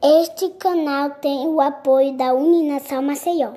Este 0.00 0.50
canal 0.50 1.10
tem 1.10 1.48
o 1.48 1.60
apoio 1.60 2.16
da 2.16 2.32
Uninação 2.32 3.02
Maceió. 3.02 3.54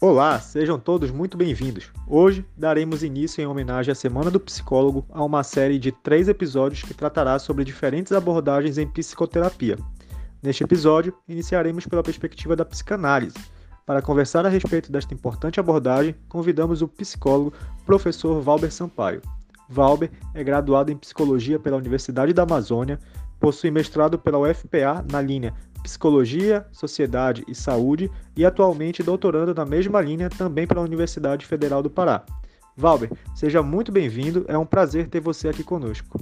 Olá, 0.00 0.40
sejam 0.40 0.80
todos 0.80 1.10
muito 1.10 1.36
bem-vindos. 1.36 1.92
Hoje 2.08 2.42
daremos 2.56 3.02
início, 3.02 3.42
em 3.42 3.46
homenagem 3.46 3.92
à 3.92 3.94
Semana 3.94 4.30
do 4.30 4.40
Psicólogo, 4.40 5.04
a 5.10 5.22
uma 5.22 5.42
série 5.42 5.78
de 5.78 5.92
três 5.92 6.26
episódios 6.26 6.80
que 6.80 6.94
tratará 6.94 7.38
sobre 7.38 7.64
diferentes 7.64 8.12
abordagens 8.12 8.78
em 8.78 8.88
psicoterapia. 8.88 9.76
Neste 10.42 10.64
episódio, 10.64 11.14
iniciaremos 11.28 11.86
pela 11.86 12.02
perspectiva 12.02 12.56
da 12.56 12.64
psicanálise. 12.64 13.36
Para 13.90 14.00
conversar 14.00 14.46
a 14.46 14.48
respeito 14.48 14.92
desta 14.92 15.12
importante 15.12 15.58
abordagem, 15.58 16.14
convidamos 16.28 16.80
o 16.80 16.86
psicólogo 16.86 17.52
professor 17.84 18.40
Valber 18.40 18.72
Sampaio. 18.72 19.20
Valber 19.68 20.12
é 20.32 20.44
graduado 20.44 20.92
em 20.92 20.96
psicologia 20.96 21.58
pela 21.58 21.76
Universidade 21.76 22.32
da 22.32 22.44
Amazônia, 22.44 23.00
possui 23.40 23.68
mestrado 23.68 24.16
pela 24.16 24.38
UFPA 24.38 25.04
na 25.10 25.20
linha 25.20 25.52
Psicologia, 25.82 26.64
Sociedade 26.70 27.44
e 27.48 27.52
Saúde 27.52 28.08
e 28.36 28.46
atualmente 28.46 29.02
doutorando 29.02 29.52
na 29.52 29.66
mesma 29.66 30.00
linha 30.00 30.30
também 30.30 30.68
pela 30.68 30.82
Universidade 30.82 31.44
Federal 31.44 31.82
do 31.82 31.90
Pará. 31.90 32.22
Valber, 32.76 33.10
seja 33.34 33.60
muito 33.60 33.90
bem-vindo, 33.90 34.44
é 34.46 34.56
um 34.56 34.64
prazer 34.64 35.08
ter 35.08 35.18
você 35.18 35.48
aqui 35.48 35.64
conosco. 35.64 36.16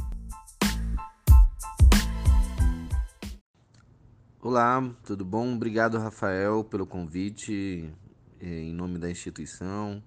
Olá, 4.50 4.82
tudo 5.04 5.26
bom? 5.26 5.54
Obrigado, 5.54 5.98
Rafael, 5.98 6.64
pelo 6.64 6.86
convite 6.86 7.92
eh, 8.40 8.62
em 8.62 8.72
nome 8.72 8.98
da 8.98 9.10
instituição 9.10 10.02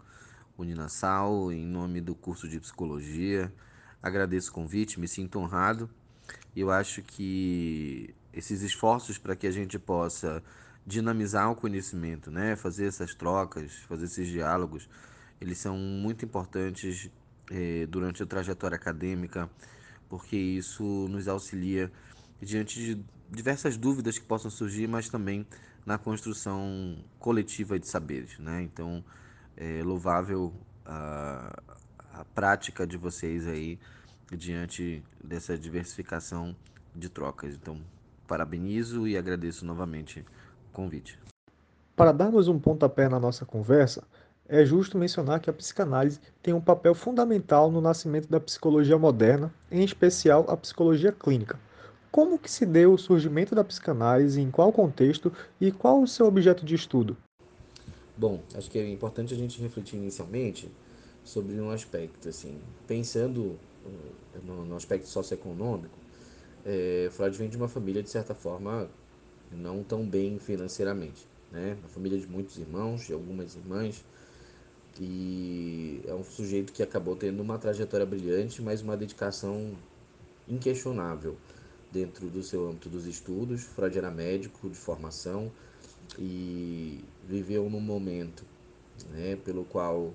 Uninasal, 0.57 1.51
em 1.51 1.63
nome 1.63 2.01
do 2.01 2.15
curso 2.15 2.49
de 2.49 2.59
psicologia. 2.59 3.53
Agradeço 4.01 4.49
o 4.49 4.53
convite, 4.55 4.99
me 4.99 5.07
sinto 5.07 5.37
honrado. 5.37 5.87
Eu 6.55 6.71
acho 6.71 7.03
que 7.03 8.15
esses 8.33 8.63
esforços 8.63 9.19
para 9.19 9.35
que 9.35 9.45
a 9.45 9.51
gente 9.51 9.77
possa 9.77 10.41
dinamizar 10.87 11.51
o 11.51 11.55
conhecimento, 11.55 12.31
né? 12.31 12.55
fazer 12.55 12.87
essas 12.87 13.13
trocas, 13.13 13.71
fazer 13.87 14.05
esses 14.05 14.27
diálogos, 14.27 14.89
eles 15.39 15.59
são 15.59 15.77
muito 15.77 16.25
importantes 16.25 17.11
eh, 17.51 17.85
durante 17.85 18.23
a 18.23 18.25
trajetória 18.25 18.75
acadêmica, 18.75 19.47
porque 20.09 20.35
isso 20.35 20.83
nos 21.09 21.27
auxilia 21.27 21.91
diante 22.41 22.79
de 22.79 23.05
diversas 23.31 23.77
dúvidas 23.77 24.19
que 24.19 24.25
possam 24.25 24.51
surgir, 24.51 24.87
mas 24.87 25.09
também 25.09 25.47
na 25.85 25.97
construção 25.97 26.97
coletiva 27.17 27.79
de 27.79 27.87
saberes. 27.87 28.37
Né? 28.37 28.61
Então, 28.63 29.03
é 29.55 29.81
louvável 29.83 30.53
a, 30.85 31.57
a 32.13 32.25
prática 32.35 32.85
de 32.85 32.97
vocês 32.97 33.47
aí 33.47 33.79
diante 34.35 35.03
dessa 35.23 35.57
diversificação 35.57 36.55
de 36.95 37.09
trocas. 37.09 37.55
Então, 37.55 37.79
parabenizo 38.27 39.07
e 39.07 39.17
agradeço 39.17 39.65
novamente 39.65 40.19
o 40.69 40.73
convite. 40.73 41.17
Para 41.95 42.11
darmos 42.11 42.47
um 42.47 42.59
pontapé 42.59 43.07
na 43.07 43.19
nossa 43.19 43.45
conversa, 43.45 44.03
é 44.47 44.65
justo 44.65 44.97
mencionar 44.97 45.39
que 45.39 45.49
a 45.49 45.53
psicanálise 45.53 46.19
tem 46.41 46.53
um 46.53 46.61
papel 46.61 46.93
fundamental 46.93 47.71
no 47.71 47.79
nascimento 47.79 48.27
da 48.27 48.39
psicologia 48.39 48.97
moderna, 48.97 49.53
em 49.69 49.83
especial 49.83 50.45
a 50.49 50.57
psicologia 50.57 51.11
clínica. 51.11 51.59
Como 52.11 52.37
que 52.37 52.51
se 52.51 52.65
deu 52.65 52.93
o 52.93 52.97
surgimento 52.97 53.55
da 53.55 53.63
psicanálise, 53.63 54.41
em 54.41 54.51
qual 54.51 54.73
contexto 54.73 55.31
e 55.61 55.71
qual 55.71 56.01
o 56.01 56.07
seu 56.07 56.25
objeto 56.25 56.65
de 56.65 56.75
estudo? 56.75 57.15
Bom, 58.17 58.41
acho 58.53 58.69
que 58.69 58.77
é 58.77 58.89
importante 58.89 59.33
a 59.33 59.37
gente 59.37 59.61
refletir 59.61 59.95
inicialmente 59.95 60.69
sobre 61.23 61.59
um 61.61 61.69
aspecto, 61.69 62.27
assim, 62.27 62.59
pensando 62.85 63.57
eh, 63.85 64.39
no, 64.43 64.65
no 64.65 64.75
aspecto 64.75 65.07
socioeconômico, 65.07 65.97
é, 66.65 67.07
Freud 67.11 67.37
vem 67.37 67.49
de 67.49 67.55
uma 67.55 67.69
família, 67.69 68.03
de 68.03 68.09
certa 68.09 68.35
forma, 68.35 68.89
não 69.49 69.81
tão 69.81 70.05
bem 70.05 70.37
financeiramente. 70.37 71.25
Né? 71.49 71.77
Uma 71.79 71.89
família 71.89 72.19
de 72.19 72.27
muitos 72.27 72.57
irmãos, 72.57 73.05
de 73.07 73.13
algumas 73.13 73.55
irmãs, 73.55 74.03
e 74.99 76.01
é 76.05 76.13
um 76.13 76.23
sujeito 76.23 76.73
que 76.73 76.83
acabou 76.83 77.15
tendo 77.15 77.41
uma 77.41 77.57
trajetória 77.57 78.05
brilhante, 78.05 78.61
mas 78.61 78.81
uma 78.81 78.97
dedicação 78.97 79.71
inquestionável 80.47 81.37
dentro 81.91 82.27
do 82.29 82.41
seu 82.41 82.67
âmbito 82.67 82.89
dos 82.89 83.05
estudos. 83.05 83.63
Freud 83.63 83.97
era 83.97 84.09
médico 84.09 84.69
de 84.69 84.75
formação 84.75 85.51
e 86.17 87.03
viveu 87.27 87.69
num 87.69 87.79
momento 87.79 88.43
né, 89.11 89.35
pelo 89.35 89.63
qual 89.65 90.13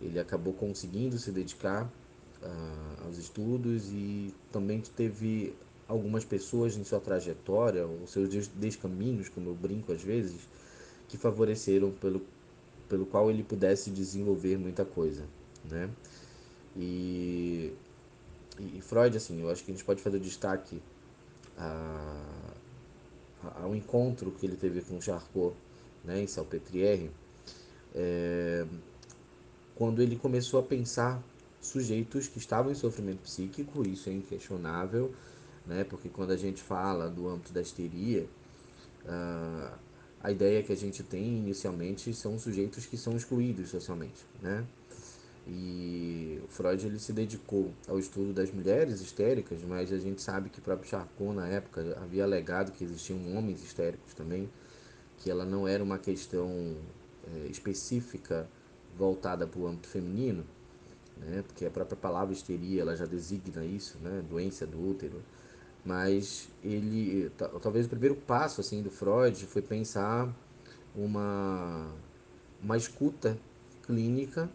ele 0.00 0.18
acabou 0.18 0.52
conseguindo 0.52 1.18
se 1.18 1.30
dedicar 1.30 1.90
uh, 2.42 3.06
aos 3.06 3.18
estudos 3.18 3.88
e 3.92 4.34
também 4.50 4.80
teve 4.80 5.54
algumas 5.86 6.24
pessoas 6.24 6.76
em 6.76 6.84
sua 6.84 7.00
trajetória, 7.00 7.86
os 7.86 8.10
seus 8.10 8.48
descaminhos, 8.48 9.28
como 9.28 9.50
eu 9.50 9.54
brinco 9.54 9.92
às 9.92 10.02
vezes, 10.02 10.48
que 11.08 11.16
favoreceram 11.16 11.90
pelo, 11.90 12.22
pelo 12.88 13.06
qual 13.06 13.30
ele 13.30 13.42
pudesse 13.42 13.90
desenvolver 13.90 14.56
muita 14.56 14.84
coisa, 14.84 15.24
né? 15.70 15.90
E, 16.74 17.72
e 18.58 18.80
Freud, 18.80 19.16
assim, 19.16 19.40
eu 19.40 19.50
acho 19.50 19.62
que 19.64 19.70
a 19.70 19.74
gente 19.74 19.84
pode 19.84 20.02
fazer 20.02 20.18
destaque 20.18 20.80
a, 21.56 22.54
ao 23.62 23.74
encontro 23.74 24.30
que 24.32 24.46
ele 24.46 24.56
teve 24.56 24.80
com 24.82 25.00
Charcot, 25.00 25.54
né, 26.04 26.22
em 26.22 26.26
Salpêtrière, 26.26 27.10
é, 27.94 28.66
quando 29.74 30.02
ele 30.02 30.16
começou 30.16 30.60
a 30.60 30.62
pensar 30.62 31.22
sujeitos 31.60 32.28
que 32.28 32.38
estavam 32.38 32.72
em 32.72 32.74
sofrimento 32.74 33.20
psíquico, 33.20 33.86
isso 33.86 34.08
é 34.08 34.12
inquestionável, 34.12 35.14
né? 35.66 35.84
Porque 35.84 36.08
quando 36.08 36.32
a 36.32 36.36
gente 36.36 36.60
fala 36.60 37.08
do 37.08 37.28
âmbito 37.28 37.52
da 37.52 37.60
histeria, 37.60 38.26
a 40.22 40.30
ideia 40.30 40.62
que 40.62 40.72
a 40.72 40.76
gente 40.76 41.02
tem 41.02 41.38
inicialmente 41.38 42.12
são 42.14 42.38
sujeitos 42.38 42.86
que 42.86 42.96
são 42.96 43.16
excluídos 43.16 43.70
socialmente, 43.70 44.24
né? 44.40 44.64
E 45.46 46.40
Freud 46.48 46.86
ele 46.86 46.98
se 46.98 47.12
dedicou 47.12 47.72
ao 47.88 47.98
estudo 47.98 48.32
das 48.32 48.50
mulheres 48.52 49.00
histéricas, 49.00 49.62
mas 49.62 49.92
a 49.92 49.98
gente 49.98 50.22
sabe 50.22 50.48
que 50.48 50.60
o 50.60 50.62
próprio 50.62 50.88
Charcot 50.88 51.34
na 51.34 51.48
época 51.48 51.98
havia 52.00 52.22
alegado 52.22 52.70
que 52.72 52.84
existiam 52.84 53.18
homens 53.36 53.62
histéricos 53.62 54.14
também, 54.14 54.48
que 55.18 55.30
ela 55.30 55.44
não 55.44 55.66
era 55.66 55.82
uma 55.82 55.98
questão 55.98 56.76
é, 57.26 57.46
específica 57.48 58.48
voltada 58.96 59.46
para 59.46 59.60
o 59.60 59.66
âmbito 59.66 59.88
feminino, 59.88 60.44
né? 61.16 61.42
Porque 61.46 61.64
a 61.64 61.70
própria 61.70 61.96
palavra 61.96 62.32
histeria 62.32 62.82
ela 62.82 62.94
já 62.94 63.06
designa 63.06 63.64
isso, 63.64 63.98
né? 63.98 64.22
Doença 64.28 64.66
do 64.66 64.80
útero 64.88 65.20
mas 65.84 66.48
ele 66.62 67.30
talvez 67.60 67.86
o 67.86 67.88
primeiro 67.88 68.14
passo 68.14 68.60
assim 68.60 68.82
do 68.82 68.90
Freud 68.90 69.46
foi 69.46 69.62
pensar 69.62 70.32
uma 70.94 71.90
uma 72.62 72.76
escuta 72.76 73.36
clínica 73.84 74.48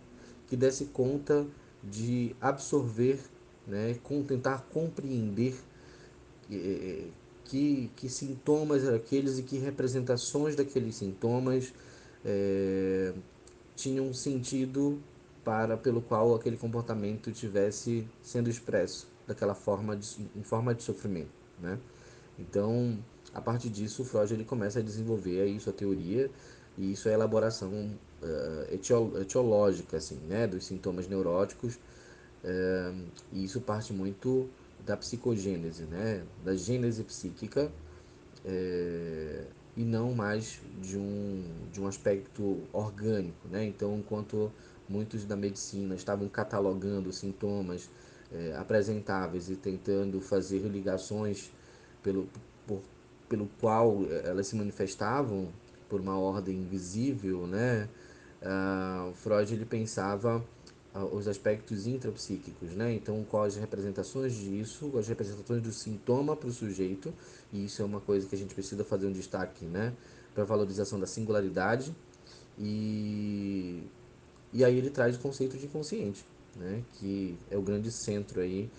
que 0.47 0.55
desse 0.55 0.85
conta 0.85 1.45
de 1.83 2.35
absorver, 2.41 3.19
né, 3.67 3.97
com 4.03 4.23
tentar 4.23 4.65
compreender 4.71 5.55
eh, 6.51 7.07
que, 7.47 7.89
que 7.95 8.09
sintomas 8.09 8.83
eram 8.83 8.97
aqueles 8.97 9.39
e 9.39 9.43
que 9.43 9.57
representações 9.57 10.55
daqueles 10.55 10.95
sintomas 10.95 11.73
é, 12.23 13.13
tinham 13.75 14.13
sentido 14.13 15.01
para 15.43 15.77
pelo 15.77 16.01
qual 16.01 16.35
aquele 16.35 16.57
comportamento 16.57 17.31
tivesse 17.31 18.07
sendo 18.21 18.49
expresso 18.49 19.07
daquela 19.25 19.55
forma 19.55 19.95
de, 19.95 20.29
em 20.35 20.43
forma 20.43 20.75
de 20.75 20.83
sofrimento, 20.83 21.31
né? 21.59 21.79
Então, 22.37 22.99
a 23.33 23.41
partir 23.41 23.69
disso, 23.69 24.03
Freud 24.03 24.33
ele 24.33 24.43
começa 24.43 24.79
a 24.79 24.81
desenvolver 24.81 25.41
aí 25.41 25.59
sua 25.59 25.73
teoria 25.73 26.29
e 26.77 26.91
isso 26.91 27.07
é 27.07 27.11
a 27.11 27.13
elaboração 27.15 27.97
uh, 28.21 29.19
etiológica, 29.21 29.97
assim, 29.97 30.17
né, 30.27 30.47
dos 30.47 30.65
sintomas 30.65 31.07
neuróticos. 31.07 31.75
Uh, 32.43 33.05
e 33.31 33.43
isso 33.43 33.59
parte 33.61 33.91
muito 33.91 34.49
da 34.85 34.95
psicogênese, 34.95 35.83
né, 35.83 36.23
da 36.45 36.55
gênese 36.55 37.03
psíquica 37.03 37.71
uh, 38.45 39.47
e 39.75 39.83
não 39.83 40.13
mais 40.13 40.61
de 40.81 40.97
um, 40.97 41.43
de 41.71 41.81
um 41.81 41.87
aspecto 41.87 42.63
orgânico, 42.73 43.47
né? 43.47 43.63
Então, 43.65 43.97
enquanto 43.97 44.51
muitos 44.89 45.23
da 45.23 45.35
medicina 45.35 45.93
estavam 45.93 46.27
catalogando 46.27 47.11
sintomas 47.13 47.87
apresentáveis 48.59 49.49
e 49.49 49.55
tentando 49.55 50.19
fazer 50.19 50.59
ligações 50.67 51.51
pelo, 52.03 52.27
por, 52.65 52.81
pelo 53.29 53.47
qual 53.59 53.99
elas 54.23 54.47
se 54.47 54.55
manifestavam 54.55 55.49
por 55.87 56.01
uma 56.01 56.17
ordem 56.17 56.57
invisível, 56.57 57.45
né? 57.47 57.87
Uh, 58.41 59.13
Freud 59.13 59.53
ele 59.53 59.65
pensava 59.65 60.43
uh, 60.93 61.15
os 61.15 61.27
aspectos 61.27 61.87
intrapsíquicos, 61.87 62.71
né? 62.71 62.93
Então, 62.93 63.25
quais 63.29 63.55
as 63.55 63.59
representações 63.59 64.33
disso, 64.33 64.97
as 64.97 65.07
representações 65.07 65.61
do 65.61 65.71
sintoma 65.71 66.35
para 66.35 66.49
o 66.49 66.51
sujeito, 66.51 67.13
e 67.51 67.65
isso 67.65 67.81
é 67.81 67.85
uma 67.85 67.99
coisa 67.99 68.27
que 68.27 68.35
a 68.35 68.37
gente 68.37 68.53
precisa 68.53 68.83
fazer 68.83 69.07
um 69.07 69.11
destaque, 69.11 69.65
né? 69.65 69.93
Para 70.35 70.43
valorização 70.43 70.99
da 70.99 71.07
singularidade, 71.07 71.95
e, 72.57 73.83
e 74.51 74.65
aí 74.65 74.77
ele 74.77 74.89
traz 74.89 75.15
o 75.15 75.19
conceito 75.19 75.57
de 75.57 75.65
inconsciente, 75.65 76.25
né, 76.55 76.83
que 76.93 77.37
é 77.51 77.57
o 77.57 77.61
grande 77.61 77.91
centro 77.91 78.41
aí 78.41 78.69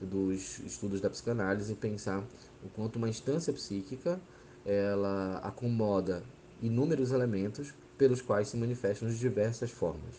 dos 0.00 0.60
estudos 0.60 1.00
da 1.00 1.10
psicanálise, 1.10 1.74
pensar 1.74 2.24
o 2.62 2.68
quanto 2.74 2.96
uma 2.96 3.08
instância 3.08 3.52
psíquica 3.52 4.20
ela 4.64 5.38
acomoda 5.38 6.22
inúmeros 6.62 7.10
elementos 7.10 7.74
pelos 7.96 8.20
quais 8.20 8.48
se 8.48 8.56
manifestam 8.56 9.08
de 9.08 9.18
diversas 9.18 9.70
formas. 9.70 10.14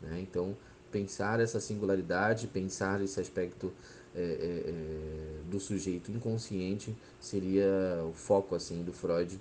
Né? 0.00 0.20
Então, 0.20 0.56
pensar 0.90 1.40
essa 1.40 1.60
singularidade, 1.60 2.46
pensar 2.46 3.00
esse 3.02 3.20
aspecto 3.20 3.72
é, 4.14 4.20
é, 4.20 4.24
é, 4.24 5.50
do 5.50 5.60
sujeito 5.60 6.10
inconsciente 6.10 6.96
seria 7.20 8.02
o 8.08 8.12
foco 8.14 8.54
assim 8.54 8.82
do 8.82 8.92
Freud, 8.92 9.38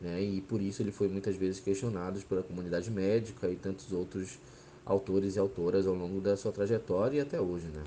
né? 0.00 0.20
E 0.20 0.40
por 0.40 0.60
isso 0.60 0.82
ele 0.82 0.90
foi 0.90 1.06
muitas 1.06 1.36
vezes 1.36 1.60
questionado 1.60 2.20
pela 2.22 2.42
comunidade 2.42 2.90
médica 2.90 3.48
e 3.48 3.54
tantos 3.54 3.92
outros 3.92 4.38
autores 4.84 5.36
e 5.36 5.38
autoras 5.38 5.86
ao 5.86 5.94
longo 5.94 6.20
da 6.20 6.36
sua 6.36 6.50
trajetória 6.50 7.18
e 7.18 7.20
até 7.20 7.40
hoje, 7.40 7.66
né? 7.66 7.84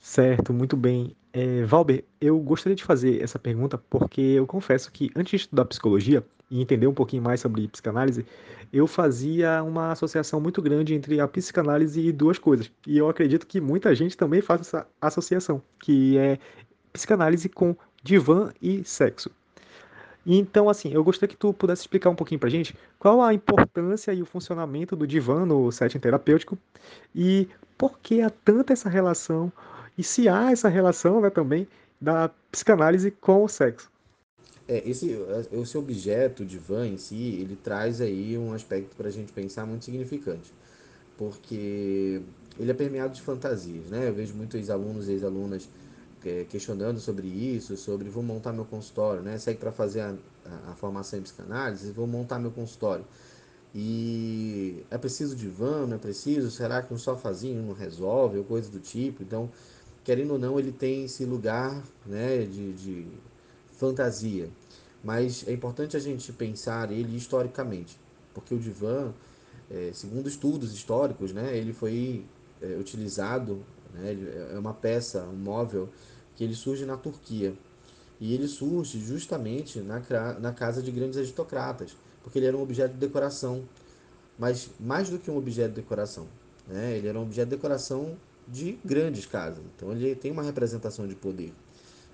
Certo, 0.00 0.52
muito 0.52 0.76
bem. 0.76 1.16
É, 1.38 1.64
Valber, 1.64 2.02
eu 2.18 2.38
gostaria 2.38 2.74
de 2.74 2.82
fazer 2.82 3.22
essa 3.22 3.38
pergunta 3.38 3.76
porque 3.76 4.22
eu 4.22 4.46
confesso 4.46 4.90
que 4.90 5.10
antes 5.14 5.32
de 5.32 5.36
estudar 5.36 5.66
psicologia 5.66 6.24
e 6.50 6.62
entender 6.62 6.86
um 6.86 6.94
pouquinho 6.94 7.22
mais 7.22 7.40
sobre 7.40 7.68
psicanálise, 7.68 8.24
eu 8.72 8.86
fazia 8.86 9.62
uma 9.62 9.92
associação 9.92 10.40
muito 10.40 10.62
grande 10.62 10.94
entre 10.94 11.20
a 11.20 11.28
psicanálise 11.28 12.00
e 12.00 12.10
duas 12.10 12.38
coisas. 12.38 12.72
E 12.86 12.96
eu 12.96 13.06
acredito 13.10 13.46
que 13.46 13.60
muita 13.60 13.94
gente 13.94 14.16
também 14.16 14.40
faz 14.40 14.62
essa 14.62 14.86
associação, 14.98 15.60
que 15.78 16.16
é 16.16 16.38
psicanálise 16.90 17.50
com 17.50 17.76
divã 18.02 18.50
e 18.62 18.82
sexo. 18.82 19.30
Então, 20.24 20.70
assim, 20.70 20.90
eu 20.90 21.04
gostaria 21.04 21.28
que 21.28 21.38
tu 21.38 21.52
pudesse 21.52 21.82
explicar 21.82 22.08
um 22.08 22.16
pouquinho 22.16 22.40
pra 22.40 22.48
gente 22.48 22.74
qual 22.98 23.20
a 23.20 23.34
importância 23.34 24.10
e 24.14 24.22
o 24.22 24.26
funcionamento 24.26 24.96
do 24.96 25.06
divã 25.06 25.44
no 25.44 25.70
setting 25.70 25.98
terapêutico 25.98 26.56
e 27.14 27.46
por 27.76 27.98
que 27.98 28.22
há 28.22 28.30
tanta 28.30 28.72
essa 28.72 28.88
relação 28.88 29.52
e 29.96 30.02
se 30.02 30.28
há 30.28 30.50
essa 30.50 30.68
relação 30.68 31.20
né, 31.20 31.30
também 31.30 31.66
da 32.00 32.30
psicanálise 32.50 33.10
com 33.10 33.44
o 33.44 33.48
sexo. 33.48 33.90
É, 34.68 34.88
esse, 34.88 35.16
esse 35.52 35.78
objeto 35.78 36.44
de 36.44 36.58
van 36.58 36.88
em 36.88 36.98
si, 36.98 37.38
ele 37.40 37.56
traz 37.56 38.00
aí 38.00 38.36
um 38.36 38.52
aspecto 38.52 38.96
para 38.96 39.08
a 39.08 39.12
gente 39.12 39.32
pensar 39.32 39.64
muito 39.64 39.84
significante, 39.84 40.52
porque 41.16 42.20
ele 42.58 42.70
é 42.70 42.74
permeado 42.74 43.14
de 43.14 43.22
fantasias, 43.22 43.90
né? 43.90 44.08
Eu 44.08 44.14
vejo 44.14 44.34
muitos 44.34 44.68
alunos 44.68 45.08
e 45.08 45.12
ex-alunas 45.12 45.68
é, 46.24 46.44
questionando 46.44 46.98
sobre 46.98 47.28
isso, 47.28 47.76
sobre 47.76 48.08
vou 48.08 48.22
montar 48.22 48.52
meu 48.52 48.64
consultório, 48.64 49.22
né? 49.22 49.38
Segue 49.38 49.60
para 49.60 49.70
fazer 49.70 50.00
a, 50.00 50.14
a, 50.68 50.74
formação 50.74 51.18
em 51.18 51.22
psicanálise, 51.22 51.92
vou 51.92 52.06
montar 52.06 52.38
meu 52.40 52.50
consultório. 52.50 53.04
E 53.74 54.84
é 54.90 54.98
preciso 54.98 55.36
de 55.36 55.46
van, 55.48 55.86
não 55.86 55.96
é 55.96 55.98
preciso? 55.98 56.50
Será 56.50 56.82
que 56.82 56.92
um 56.92 56.98
sofazinho 56.98 57.62
não 57.62 57.74
resolve, 57.74 58.38
ou 58.38 58.44
coisa 58.44 58.70
do 58.70 58.80
tipo? 58.80 59.22
Então, 59.22 59.50
querendo 60.06 60.34
ou 60.34 60.38
não, 60.38 60.56
ele 60.56 60.70
tem 60.70 61.06
esse 61.06 61.24
lugar 61.24 61.82
né, 62.06 62.44
de, 62.44 62.72
de 62.74 63.06
fantasia. 63.72 64.48
Mas 65.02 65.44
é 65.48 65.52
importante 65.52 65.96
a 65.96 66.00
gente 66.00 66.32
pensar 66.32 66.92
ele 66.92 67.16
historicamente, 67.16 67.98
porque 68.32 68.54
o 68.54 68.58
divã, 68.58 69.12
é, 69.68 69.90
segundo 69.92 70.28
estudos 70.28 70.72
históricos, 70.72 71.32
né, 71.32 71.58
ele 71.58 71.72
foi 71.72 72.24
é, 72.62 72.76
utilizado, 72.78 73.64
né, 73.92 74.16
é 74.52 74.56
uma 74.56 74.72
peça, 74.72 75.24
um 75.24 75.34
móvel, 75.34 75.88
que 76.36 76.44
ele 76.44 76.54
surge 76.54 76.86
na 76.86 76.96
Turquia. 76.96 77.52
E 78.20 78.32
ele 78.32 78.46
surge 78.46 79.00
justamente 79.00 79.80
na, 79.80 80.00
na 80.38 80.52
casa 80.52 80.80
de 80.80 80.92
grandes 80.92 81.18
aristocratas, 81.18 81.96
porque 82.22 82.38
ele 82.38 82.46
era 82.46 82.56
um 82.56 82.62
objeto 82.62 82.92
de 82.92 83.00
decoração. 83.00 83.64
Mas 84.38 84.70
mais 84.78 85.10
do 85.10 85.18
que 85.18 85.32
um 85.32 85.36
objeto 85.36 85.70
de 85.70 85.80
decoração, 85.80 86.28
né, 86.68 86.96
ele 86.96 87.08
era 87.08 87.18
um 87.18 87.22
objeto 87.22 87.48
de 87.48 87.56
decoração 87.56 88.16
de 88.46 88.78
grandes 88.84 89.26
casas. 89.26 89.64
Então 89.74 89.92
ele 89.92 90.14
tem 90.14 90.30
uma 90.30 90.42
representação 90.42 91.06
de 91.06 91.14
poder. 91.14 91.52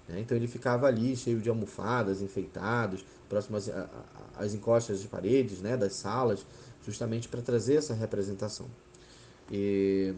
Né? 0.09 0.21
Então 0.21 0.37
ele 0.37 0.49
ficava 0.49 0.87
ali 0.87 1.17
cheio 1.17 1.41
de 1.41 1.49
almofadas, 1.49 2.23
enfeitados, 2.23 3.05
próximas 3.29 3.71
às 4.37 4.55
encostas 4.55 5.01
de 5.01 5.09
paredes 5.09 5.61
né, 5.61 5.77
das 5.77 5.95
salas, 5.95 6.47
justamente 6.85 7.29
para 7.29 7.41
trazer 7.41 7.77
essa 7.77 7.95
representação. 7.95 8.67
E 9.51 10.15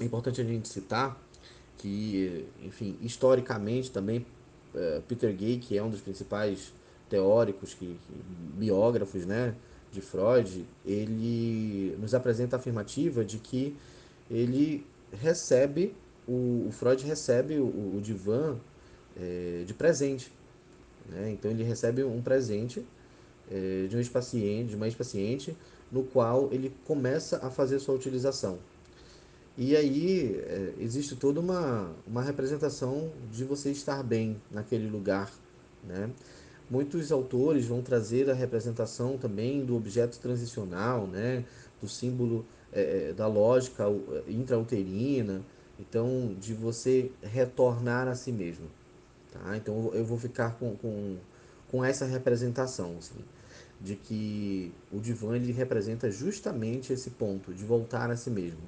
é 0.00 0.04
importante 0.04 0.40
a 0.40 0.44
gente 0.44 0.68
citar 0.68 1.20
que, 1.78 2.46
enfim, 2.62 2.96
historicamente 3.00 3.90
também, 3.90 4.26
é, 4.74 5.00
Peter 5.06 5.34
Gay, 5.34 5.58
que 5.58 5.76
é 5.76 5.82
um 5.82 5.90
dos 5.90 6.00
principais 6.00 6.72
teóricos, 7.08 7.74
que, 7.74 7.86
que 7.86 8.22
biógrafos 8.56 9.26
né, 9.26 9.54
de 9.92 10.00
Freud, 10.00 10.66
ele 10.84 11.96
nos 12.00 12.14
apresenta 12.14 12.56
a 12.56 12.58
afirmativa 12.58 13.24
de 13.24 13.38
que 13.38 13.76
ele 14.30 14.84
recebe, 15.20 15.94
o, 16.26 16.66
o 16.68 16.72
Freud 16.72 17.04
recebe 17.04 17.58
o, 17.58 17.96
o 17.96 18.00
divã 18.02 18.56
é, 19.16 19.64
de 19.66 19.74
presente. 19.74 20.32
Né? 21.08 21.32
Então 21.32 21.50
ele 21.50 21.62
recebe 21.62 22.02
um 22.02 22.22
presente 22.22 22.84
é, 23.50 23.86
de 23.88 23.96
um 23.96 23.98
ex-paciente, 23.98 24.70
de 24.70 24.76
uma 24.76 24.86
ex-paciente, 24.86 25.56
no 25.90 26.02
qual 26.02 26.48
ele 26.52 26.74
começa 26.84 27.44
a 27.44 27.50
fazer 27.50 27.78
sua 27.78 27.94
utilização. 27.94 28.58
E 29.56 29.76
aí 29.76 30.36
é, 30.46 30.74
existe 30.80 31.14
toda 31.14 31.38
uma, 31.38 31.92
uma 32.06 32.22
representação 32.22 33.10
de 33.30 33.44
você 33.44 33.70
estar 33.70 34.02
bem 34.02 34.40
naquele 34.50 34.88
lugar. 34.88 35.30
Né? 35.84 36.10
Muitos 36.74 37.12
autores 37.12 37.66
vão 37.66 37.82
trazer 37.82 38.28
a 38.28 38.34
representação 38.34 39.16
também 39.16 39.64
do 39.64 39.76
objeto 39.76 40.18
transicional, 40.18 41.06
né? 41.06 41.44
do 41.80 41.88
símbolo 41.88 42.44
é, 42.72 43.10
é, 43.10 43.12
da 43.12 43.28
lógica 43.28 43.84
intrauterina, 44.26 45.40
então 45.78 46.34
de 46.40 46.52
você 46.52 47.12
retornar 47.22 48.08
a 48.08 48.16
si 48.16 48.32
mesmo. 48.32 48.66
Tá? 49.30 49.56
Então 49.56 49.92
eu 49.94 50.04
vou 50.04 50.18
ficar 50.18 50.58
com, 50.58 50.74
com, 50.74 51.16
com 51.70 51.84
essa 51.84 52.06
representação, 52.06 52.96
assim, 52.98 53.20
de 53.80 53.94
que 53.94 54.72
o 54.90 54.98
divã 54.98 55.36
ele 55.36 55.52
representa 55.52 56.10
justamente 56.10 56.92
esse 56.92 57.10
ponto, 57.10 57.54
de 57.54 57.64
voltar 57.64 58.10
a 58.10 58.16
si 58.16 58.30
mesmo, 58.30 58.64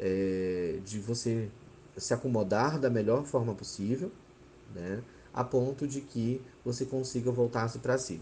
é, 0.00 0.80
de 0.84 0.98
você 0.98 1.48
se 1.96 2.12
acomodar 2.12 2.80
da 2.80 2.90
melhor 2.90 3.24
forma 3.24 3.54
possível, 3.54 4.10
né, 4.74 5.00
a 5.32 5.44
ponto 5.44 5.86
de 5.86 6.00
que 6.00 6.40
você 6.68 6.84
consiga 6.84 7.30
voltar-se 7.30 7.78
para 7.78 7.96
si. 7.96 8.20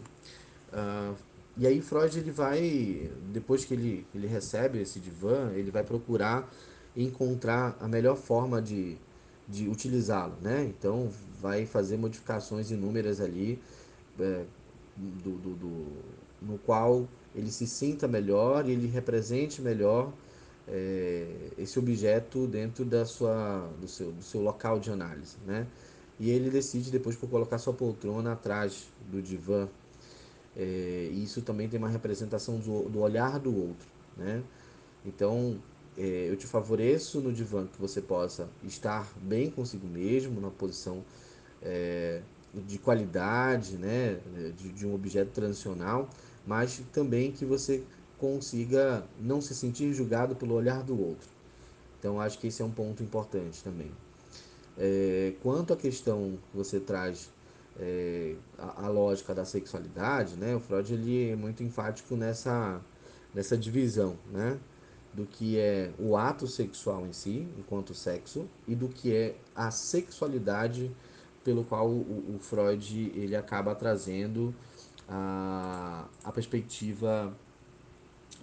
Uh, 0.72 1.14
e 1.56 1.66
aí 1.66 1.80
Freud 1.80 2.18
ele 2.18 2.30
vai, 2.30 3.10
depois 3.32 3.64
que 3.64 3.74
ele, 3.74 4.06
ele 4.14 4.26
recebe 4.26 4.80
esse 4.80 5.00
divã, 5.00 5.50
ele 5.54 5.70
vai 5.70 5.82
procurar 5.82 6.48
encontrar 6.94 7.76
a 7.80 7.88
melhor 7.88 8.16
forma 8.16 8.62
de, 8.62 8.96
de 9.48 9.68
utilizá-lo, 9.68 10.34
né? 10.40 10.64
Então 10.64 11.10
vai 11.40 11.66
fazer 11.66 11.96
modificações 11.96 12.70
inúmeras 12.70 13.20
ali, 13.20 13.60
é, 14.18 14.44
do, 14.96 15.32
do, 15.32 15.54
do, 15.54 15.86
no 16.40 16.58
qual 16.58 17.06
ele 17.34 17.50
se 17.50 17.66
sinta 17.66 18.08
melhor 18.08 18.66
e 18.66 18.72
ele 18.72 18.86
represente 18.86 19.60
melhor 19.60 20.12
é, 20.68 21.26
esse 21.58 21.78
objeto 21.78 22.46
dentro 22.46 22.84
da 22.84 23.04
sua, 23.04 23.68
do, 23.80 23.88
seu, 23.88 24.10
do 24.12 24.22
seu 24.22 24.40
local 24.40 24.78
de 24.78 24.90
análise, 24.90 25.36
né? 25.46 25.66
E 26.18 26.30
ele 26.30 26.50
decide 26.50 26.90
depois 26.90 27.14
por 27.16 27.28
colocar 27.28 27.58
sua 27.58 27.74
poltrona 27.74 28.32
atrás 28.32 28.88
do 29.10 29.20
divã, 29.20 29.68
é, 30.56 31.10
isso 31.12 31.42
também 31.42 31.68
tem 31.68 31.78
uma 31.78 31.88
representação 31.88 32.58
do, 32.58 32.88
do 32.88 33.00
olhar 33.00 33.38
do 33.38 33.54
outro, 33.54 33.86
né? 34.16 34.42
Então, 35.04 35.60
é, 35.96 36.30
eu 36.30 36.36
te 36.36 36.46
favoreço 36.46 37.20
no 37.20 37.32
divã 37.32 37.66
que 37.66 37.78
você 37.78 38.00
possa 38.00 38.48
estar 38.64 39.12
bem 39.20 39.50
consigo 39.50 39.86
mesmo, 39.86 40.40
na 40.40 40.50
posição 40.50 41.04
é, 41.62 42.22
de 42.54 42.78
qualidade, 42.78 43.76
né? 43.76 44.18
De, 44.56 44.72
de 44.72 44.86
um 44.86 44.94
objeto 44.94 45.30
transicional, 45.32 46.08
mas 46.46 46.82
também 46.92 47.30
que 47.30 47.44
você 47.44 47.82
consiga 48.18 49.04
não 49.20 49.42
se 49.42 49.54
sentir 49.54 49.92
julgado 49.92 50.34
pelo 50.34 50.54
olhar 50.54 50.82
do 50.82 50.98
outro. 50.98 51.28
Então, 51.98 52.18
acho 52.18 52.38
que 52.38 52.46
esse 52.46 52.62
é 52.62 52.64
um 52.64 52.70
ponto 52.70 53.02
importante 53.02 53.62
também. 53.62 53.90
É, 54.78 55.32
quanto 55.42 55.72
à 55.72 55.76
questão 55.76 56.38
que 56.50 56.56
você 56.56 56.78
traz 56.78 57.30
é, 57.78 58.34
a, 58.58 58.86
a, 58.86 58.88
lógica 58.88 59.34
da 59.34 59.44
sexualidade, 59.44 60.36
né? 60.36 60.54
O 60.54 60.60
Freud 60.60 60.92
ele 60.92 61.30
é 61.30 61.36
muito 61.36 61.62
enfático 61.62 62.16
nessa, 62.16 62.80
nessa 63.34 63.56
divisão, 63.56 64.16
né? 64.30 64.58
Do 65.14 65.24
que 65.24 65.58
é 65.58 65.92
o 65.98 66.16
ato 66.16 66.46
sexual 66.46 67.06
em 67.06 67.12
si, 67.12 67.48
enquanto 67.58 67.94
sexo, 67.94 68.46
e 68.68 68.74
do 68.74 68.88
que 68.88 69.14
é 69.14 69.36
a 69.54 69.70
sexualidade 69.70 70.90
pelo 71.42 71.64
qual 71.64 71.88
o, 71.88 72.36
o 72.36 72.38
Freud 72.38 73.12
ele 73.14 73.36
acaba 73.36 73.74
trazendo 73.74 74.54
a, 75.08 76.06
a 76.24 76.32
perspectiva 76.32 77.34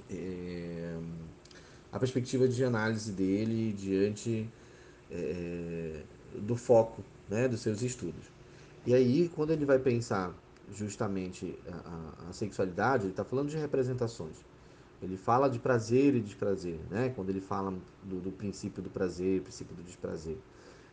é, 0.09 0.97
a 1.91 1.99
perspectiva 1.99 2.47
de 2.47 2.63
análise 2.63 3.11
dele 3.11 3.73
diante 3.73 4.49
é, 5.11 6.01
do 6.39 6.55
foco 6.55 7.03
né, 7.29 7.47
dos 7.47 7.61
seus 7.61 7.81
estudos. 7.81 8.25
E 8.85 8.93
aí, 8.93 9.29
quando 9.33 9.51
ele 9.51 9.65
vai 9.65 9.79
pensar 9.79 10.33
justamente 10.73 11.57
a, 11.67 12.29
a, 12.29 12.33
sexualidade, 12.33 13.03
ele 13.03 13.11
está 13.11 13.23
falando 13.23 13.49
de 13.49 13.57
representações. 13.57 14.35
Ele 15.01 15.17
fala 15.17 15.49
de 15.49 15.59
prazer 15.59 16.15
e 16.15 16.21
desprazer, 16.21 16.79
né? 16.89 17.11
Quando 17.15 17.29
ele 17.29 17.41
fala 17.41 17.73
do, 18.03 18.19
do 18.21 18.31
princípio 18.31 18.81
do 18.81 18.89
prazer, 18.89 19.41
princípio 19.41 19.75
do 19.75 19.83
desprazer. 19.83 20.37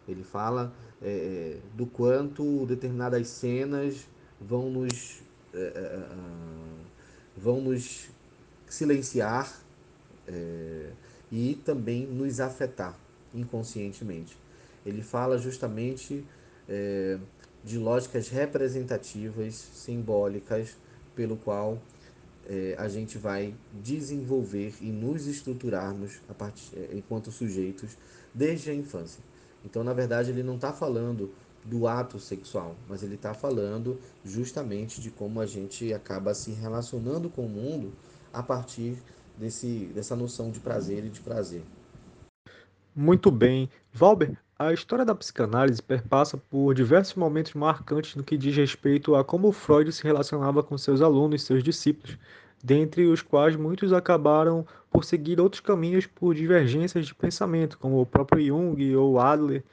Ele 0.09 0.25
fala 0.25 0.73
é, 1.01 1.59
do 1.75 1.87
quanto 1.87 2.67
determinadas 2.67 3.29
cenas 3.29 4.09
vão 4.41 4.69
nos 4.71 5.23
é, 5.55 6.09
vão 7.37 7.61
nos 7.61 8.11
silenciar 8.69 9.53
é, 10.27 10.91
e 11.31 11.55
também 11.65 12.07
nos 12.07 12.41
afetar 12.41 12.97
inconscientemente. 13.35 14.37
Ele 14.85 15.03
fala 15.03 15.39
justamente 15.39 16.25
é, 16.69 17.19
de 17.63 17.79
lógicas 17.79 18.29
representativas, 18.29 19.55
simbólicas, 19.55 20.77
pelo 21.15 21.37
qual 21.37 21.81
é, 22.49 22.75
a 22.79 22.89
gente 22.89 23.19
vai 23.19 23.55
desenvolver 23.83 24.75
e 24.81 24.91
nos 24.91 25.27
estruturarmos. 25.27 26.21
É, 26.75 26.97
enquanto 26.97 27.31
sujeitos 27.31 27.97
desde 28.35 28.71
a 28.71 28.75
infância. 28.75 29.23
Então, 29.65 29.85
na 29.85 29.93
verdade, 29.93 30.31
ele 30.31 30.43
não 30.43 30.55
está 30.55 30.73
falando 30.73 31.31
do 31.65 31.87
ato 31.87 32.19
sexual, 32.19 32.75
mas 32.89 33.03
ele 33.03 33.17
está 33.17 33.35
falando 33.35 33.99
justamente 34.25 35.01
de 35.01 35.11
como 35.11 35.41
a 35.41 35.47
gente 35.47 35.93
acaba 35.93 36.33
se 36.33 36.53
relacionando 36.53 37.29
com 37.29 37.45
o 37.45 37.49
mundo 37.49 37.93
a 38.33 38.43
partir 38.43 38.97
desse, 39.37 39.91
dessa 39.95 40.17
noção 40.17 40.51
de 40.51 40.61
prazer 40.61 41.05
e 41.05 41.11
de 41.11 41.21
prazer. 41.21 41.63
Muito 42.95 43.31
bem. 43.31 43.69
Valber, 43.93 44.37
a 44.61 44.75
história 44.75 45.07
da 45.07 45.15
psicanálise 45.15 45.83
perpassa 45.83 46.37
por 46.37 46.75
diversos 46.75 47.15
momentos 47.15 47.55
marcantes 47.55 48.15
no 48.15 48.23
que 48.23 48.37
diz 48.37 48.55
respeito 48.55 49.15
a 49.15 49.25
como 49.25 49.53
Freud 49.53 49.91
se 49.91 50.05
relacionava 50.05 50.63
com 50.63 50.77
seus 50.77 51.01
alunos 51.01 51.41
e 51.41 51.47
seus 51.47 51.65
discípulos, 51.65 52.19
dentre 52.63 53.07
os 53.07 53.23
quais 53.23 53.57
muitos 53.57 53.91
acabaram 53.91 54.67
por 54.91 55.03
seguir 55.03 55.41
outros 55.41 55.61
caminhos 55.61 56.05
por 56.05 56.35
divergências 56.35 57.07
de 57.07 57.15
pensamento, 57.15 57.79
como 57.79 58.03
o 58.03 58.05
próprio 58.05 58.45
Jung 58.49 58.97
ou 58.97 59.19
Adler 59.19 59.65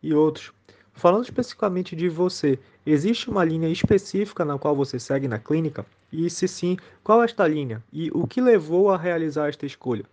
e 0.00 0.14
outros. 0.14 0.52
Falando 0.92 1.24
especificamente 1.24 1.96
de 1.96 2.08
você, 2.08 2.56
existe 2.86 3.28
uma 3.28 3.44
linha 3.44 3.68
específica 3.68 4.44
na 4.44 4.56
qual 4.56 4.76
você 4.76 4.96
segue 5.00 5.26
na 5.26 5.40
clínica? 5.40 5.84
E 6.12 6.30
se 6.30 6.46
sim, 6.46 6.76
qual 7.02 7.20
é 7.20 7.24
esta 7.24 7.48
linha? 7.48 7.82
E 7.92 8.12
o 8.14 8.28
que 8.28 8.40
levou 8.40 8.92
a 8.92 8.96
realizar 8.96 9.48
esta 9.48 9.66
escolha? 9.66 10.04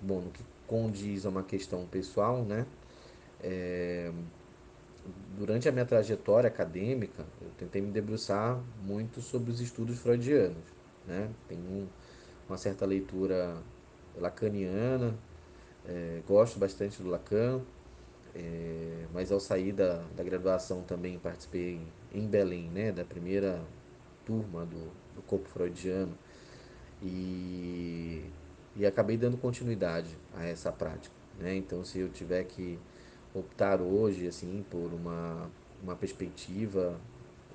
Bom, 0.00 0.20
no 0.20 0.30
que 0.30 0.44
condiz 0.68 1.26
a 1.26 1.30
uma 1.30 1.42
questão 1.42 1.84
pessoal, 1.84 2.44
né? 2.44 2.64
É, 3.42 4.12
durante 5.36 5.68
a 5.68 5.72
minha 5.72 5.84
trajetória 5.84 6.48
acadêmica, 6.48 7.24
eu 7.40 7.50
tentei 7.58 7.82
me 7.82 7.90
debruçar 7.90 8.60
muito 8.84 9.20
sobre 9.20 9.50
os 9.50 9.60
estudos 9.60 9.98
freudianos, 9.98 10.64
né? 11.06 11.28
Tem 11.48 11.58
um, 11.58 11.86
uma 12.48 12.56
certa 12.56 12.86
leitura 12.86 13.56
lacaniana, 14.16 15.14
é, 15.86 16.20
gosto 16.26 16.58
bastante 16.58 17.02
do 17.02 17.08
Lacan, 17.08 17.60
é, 18.34 19.06
mas 19.12 19.32
ao 19.32 19.40
sair 19.40 19.72
da, 19.72 20.02
da 20.16 20.22
graduação 20.22 20.82
também 20.82 21.18
participei 21.18 21.80
em 22.14 22.26
Belém, 22.26 22.68
né? 22.70 22.92
Da 22.92 23.04
primeira 23.04 23.60
turma 24.24 24.64
do, 24.64 24.90
do 25.16 25.22
corpo 25.26 25.48
freudiano 25.48 26.16
e 27.02 28.22
e 28.76 28.86
acabei 28.86 29.16
dando 29.16 29.36
continuidade 29.36 30.16
a 30.34 30.44
essa 30.44 30.72
prática. 30.72 31.14
Né? 31.38 31.56
Então, 31.56 31.84
se 31.84 31.98
eu 31.98 32.08
tiver 32.08 32.44
que 32.44 32.78
optar 33.34 33.80
hoje 33.80 34.26
assim 34.26 34.64
por 34.70 34.92
uma, 34.92 35.50
uma 35.82 35.96
perspectiva 35.96 36.98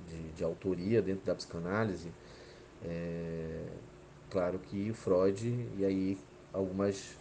de, 0.09 0.29
de 0.33 0.43
autoria 0.43 1.01
dentro 1.01 1.25
da 1.25 1.35
psicanálise, 1.35 2.11
é, 2.83 3.63
claro 4.29 4.59
que 4.59 4.93
Freud, 4.93 5.67
e 5.77 5.85
aí 5.85 6.17
algumas 6.53 7.15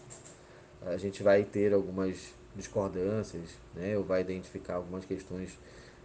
a 0.82 0.96
gente 0.96 1.22
vai 1.22 1.42
ter 1.42 1.72
algumas 1.72 2.34
discordâncias, 2.54 3.56
né? 3.74 3.96
ou 3.96 4.04
vai 4.04 4.20
identificar 4.20 4.76
algumas 4.76 5.04
questões 5.04 5.58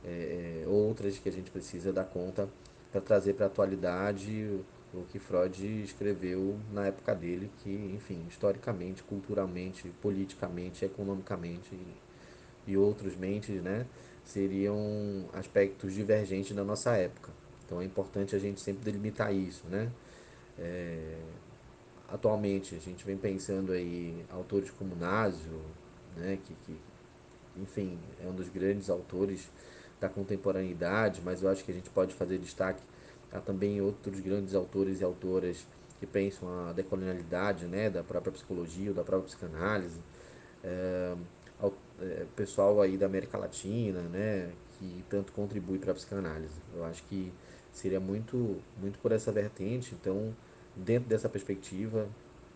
é, 0.03 0.63
outras 0.67 1.17
que 1.17 1.29
a 1.29 1.31
gente 1.31 1.51
precisa 1.51 1.93
dar 1.93 2.05
conta 2.05 2.50
para 2.91 3.00
trazer 3.00 3.34
para 3.34 3.46
a 3.46 3.48
atualidade 3.48 4.60
o 4.93 5.03
que 5.03 5.20
Freud 5.20 5.84
escreveu 5.84 6.60
na 6.74 6.88
época 6.88 7.15
dele, 7.15 7.50
que, 7.63 7.70
enfim, 7.96 8.25
historicamente, 8.27 9.01
culturalmente, 9.03 9.88
politicamente, 10.01 10.84
economicamente 10.84 11.77
e, 12.67 12.77
outros 12.77 13.15
mentes, 13.15 13.61
né, 13.61 13.85
seriam 14.23 15.27
aspectos 15.33 15.93
divergentes 15.93 16.55
da 16.55 16.63
nossa 16.63 16.91
época. 16.95 17.31
Então 17.65 17.81
é 17.81 17.85
importante 17.85 18.35
a 18.35 18.39
gente 18.39 18.61
sempre 18.61 18.83
delimitar 18.83 19.33
isso, 19.33 19.65
né? 19.67 19.89
É, 20.59 21.17
atualmente 22.09 22.75
a 22.75 22.79
gente 22.79 23.05
vem 23.05 23.17
pensando 23.17 23.71
aí 23.71 24.25
autores 24.29 24.69
como 24.69 24.95
Nasio, 24.95 25.61
né, 26.17 26.37
que, 26.43 26.53
que 26.65 26.77
enfim 27.57 27.97
é 28.23 28.27
um 28.27 28.33
dos 28.33 28.49
grandes 28.49 28.89
autores 28.89 29.49
da 29.99 30.09
contemporaneidade, 30.09 31.21
mas 31.23 31.41
eu 31.41 31.49
acho 31.49 31.63
que 31.63 31.71
a 31.71 31.73
gente 31.73 31.89
pode 31.89 32.13
fazer 32.13 32.37
destaque 32.37 32.81
Há 33.31 33.39
também 33.39 33.79
outros 33.79 34.19
grandes 34.19 34.53
autores 34.53 34.99
e 34.99 35.03
autoras 35.03 35.65
que 35.99 36.05
pensam 36.05 36.67
a 36.67 36.73
decolonialidade 36.73 37.65
né, 37.65 37.89
da 37.89 38.03
própria 38.03 38.33
psicologia 38.33 38.89
ou 38.89 38.95
da 38.95 39.03
própria 39.03 39.27
psicanálise. 39.27 39.99
É, 40.63 41.15
é, 41.99 42.25
pessoal 42.35 42.81
aí 42.81 42.97
da 42.97 43.05
América 43.05 43.37
Latina, 43.37 44.01
né, 44.01 44.51
que 44.79 45.03
tanto 45.09 45.31
contribui 45.33 45.77
para 45.77 45.91
a 45.91 45.95
psicanálise. 45.95 46.59
Eu 46.75 46.83
acho 46.85 47.03
que 47.03 47.31
seria 47.71 47.99
muito, 47.99 48.57
muito 48.79 48.97
por 48.99 49.11
essa 49.11 49.31
vertente. 49.31 49.95
Então, 49.99 50.35
dentro 50.75 51.07
dessa 51.07 51.29
perspectiva, 51.29 52.07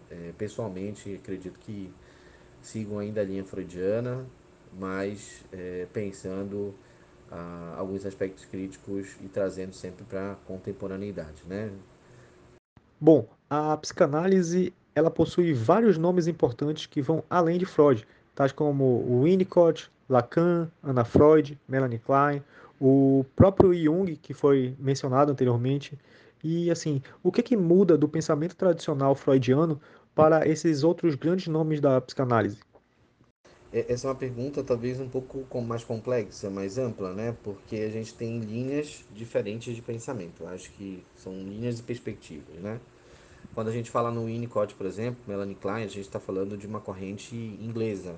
é, 0.10 0.32
pessoalmente, 0.38 1.14
acredito 1.14 1.60
que 1.60 1.94
sigam 2.62 3.00
ainda 3.00 3.22
a 3.22 3.24
linha 3.24 3.44
freudiana, 3.44 4.26
mas 4.74 5.44
é, 5.52 5.88
pensando 5.94 6.74
a, 7.32 7.76
alguns 7.78 8.06
aspectos 8.06 8.46
críticos 8.46 9.16
e 9.22 9.28
trazendo 9.28 9.74
sempre 9.74 10.04
para 10.04 10.34
a 10.34 10.36
contemporaneidade, 10.36 11.44
né? 11.48 11.72
Bom, 13.00 13.28
a 13.50 13.78
psicanálise 13.78 14.74
ela 14.96 15.12
possui 15.12 15.54
vários 15.54 15.98
nomes 15.98 16.28
importantes 16.28 16.86
que 16.86 17.02
vão 17.02 17.24
além 17.30 17.58
de 17.58 17.66
Freud, 17.66 18.08
tais 18.36 18.52
como 18.52 19.24
Winnicott, 19.24 19.90
Lacan, 20.10 20.70
Anna 20.84 21.04
Freud, 21.04 21.58
Melanie 21.68 22.00
Klein, 22.00 22.44
o 22.80 23.26
próprio 23.36 23.74
Jung, 23.74 24.16
que 24.18 24.34
foi 24.34 24.76
mencionado 24.78 25.32
anteriormente. 25.32 25.98
E 26.44 26.70
assim, 26.70 27.02
o 27.24 27.32
que, 27.32 27.42
que 27.42 27.58
muda 27.58 27.98
do 27.98 28.08
pensamento 28.08 28.56
tradicional 28.56 29.16
freudiano 29.16 29.82
para 30.14 30.48
esses 30.48 30.84
outros 30.84 31.16
grandes 31.16 31.48
nomes 31.48 31.82
da 31.82 32.00
psicanálise? 32.00 32.60
É, 33.74 33.92
essa 33.92 34.08
é 34.08 34.10
uma 34.10 34.16
pergunta 34.16 34.64
talvez 34.64 35.00
um 35.00 35.10
pouco 35.10 35.62
mais 35.62 35.84
complexa, 35.84 36.50
mais 36.50 36.78
ampla, 36.78 37.14
né? 37.14 37.36
Porque 37.44 37.78
a 37.78 37.90
gente 37.90 38.14
tem 38.14 38.40
linhas 38.40 39.04
diferentes 39.14 39.76
de 39.76 39.82
pensamento. 39.82 40.46
Acho 40.48 40.72
que 40.72 41.04
são 41.16 41.34
linhas 41.34 41.78
de 41.78 41.84
perspectivas, 41.84 42.56
né? 42.62 42.80
Quando 43.54 43.70
a 43.70 43.72
gente 43.72 43.90
fala 43.92 44.12
no 44.12 44.26
Winnicott, 44.26 44.76
por 44.76 44.86
exemplo, 44.86 45.22
Melanie 45.28 45.56
Klein, 45.56 45.84
a 45.84 45.88
gente 45.88 46.02
está 46.02 46.20
falando 46.20 46.58
de 46.58 46.68
uma 46.68 46.80
corrente 46.80 47.36
inglesa, 47.36 48.16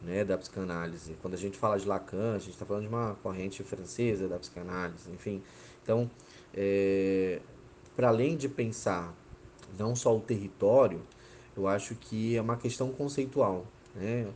né, 0.00 0.24
da 0.24 0.38
psicanálise. 0.38 1.16
Quando 1.20 1.34
a 1.34 1.36
gente 1.36 1.58
fala 1.58 1.78
de 1.78 1.86
Lacan, 1.86 2.34
a 2.34 2.38
gente 2.38 2.52
está 2.52 2.64
falando 2.64 2.82
de 2.82 2.88
uma 2.88 3.16
corrente 3.22 3.62
francesa 3.62 4.28
da 4.28 4.38
psicanálise, 4.38 5.10
enfim. 5.10 5.42
Então, 5.82 6.10
é, 6.54 7.40
para 7.94 8.08
além 8.08 8.36
de 8.36 8.48
pensar 8.48 9.14
não 9.78 9.94
só 9.94 10.16
o 10.16 10.20
território, 10.20 11.02
eu 11.56 11.66
acho 11.66 11.94
que 11.94 12.36
é 12.36 12.40
uma 12.40 12.56
questão 12.56 12.90
conceitual, 12.92 13.66
né? 13.94 14.26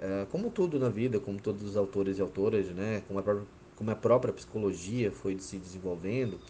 É, 0.00 0.26
como 0.30 0.50
tudo 0.50 0.80
na 0.80 0.88
vida, 0.88 1.20
como 1.20 1.40
todos 1.40 1.62
os 1.62 1.76
autores 1.76 2.18
e 2.18 2.20
autoras, 2.20 2.66
né, 2.68 3.02
como 3.06 3.20
a 3.20 3.22
própria, 3.22 3.46
como 3.76 3.90
a 3.90 3.94
própria 3.94 4.32
psicologia 4.32 5.12
foi 5.12 5.38
se 5.38 5.58
desenvolvendo, 5.58 6.40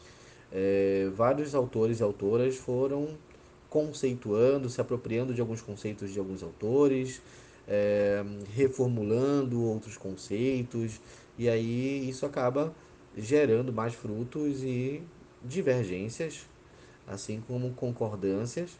é, 0.52 1.08
vários 1.14 1.54
autores 1.54 2.00
e 2.00 2.02
autoras 2.02 2.56
foram 2.56 3.16
conceituando, 3.70 4.68
se 4.68 4.80
apropriando 4.80 5.32
de 5.32 5.40
alguns 5.40 5.62
conceitos 5.62 6.12
de 6.12 6.18
alguns 6.18 6.42
autores, 6.42 7.22
é, 7.66 8.22
reformulando 8.54 9.62
outros 9.62 9.96
conceitos, 9.96 11.00
e 11.38 11.48
aí 11.48 12.08
isso 12.08 12.26
acaba 12.26 12.74
gerando 13.16 13.72
mais 13.72 13.94
frutos 13.94 14.62
e 14.62 15.02
divergências, 15.42 16.46
assim 17.06 17.42
como 17.46 17.72
concordâncias 17.72 18.78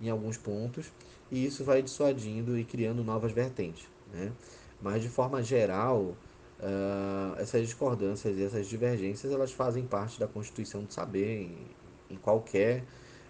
em 0.00 0.08
alguns 0.08 0.38
pontos, 0.38 0.90
e 1.30 1.44
isso 1.44 1.62
vai 1.62 1.82
dissuadindo 1.82 2.58
e 2.58 2.64
criando 2.64 3.04
novas 3.04 3.32
vertentes. 3.32 3.86
Né? 4.12 4.32
Mas, 4.80 5.02
de 5.02 5.08
forma 5.08 5.42
geral, 5.42 6.16
uh, 6.60 7.38
essas 7.38 7.62
discordâncias 7.62 8.36
e 8.38 8.44
essas 8.44 8.66
divergências 8.66 9.32
elas 9.32 9.52
fazem 9.52 9.84
parte 9.84 10.18
da 10.20 10.26
constituição 10.26 10.84
do 10.84 10.92
saber 10.92 11.42
em, 11.42 12.14
em 12.14 12.16
qualquer 12.16 12.84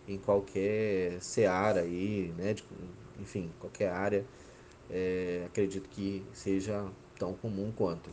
em 0.08 0.18
qualquer 0.18 1.20
seara 1.20 1.80
aí, 1.80 2.34
né? 2.36 2.54
De, 2.54 2.64
enfim, 3.20 3.50
qualquer 3.60 3.90
área, 3.90 4.24
é, 4.90 5.44
acredito 5.46 5.88
que 5.88 6.24
seja 6.32 6.84
tão 7.18 7.34
comum 7.34 7.72
quanto. 7.76 8.10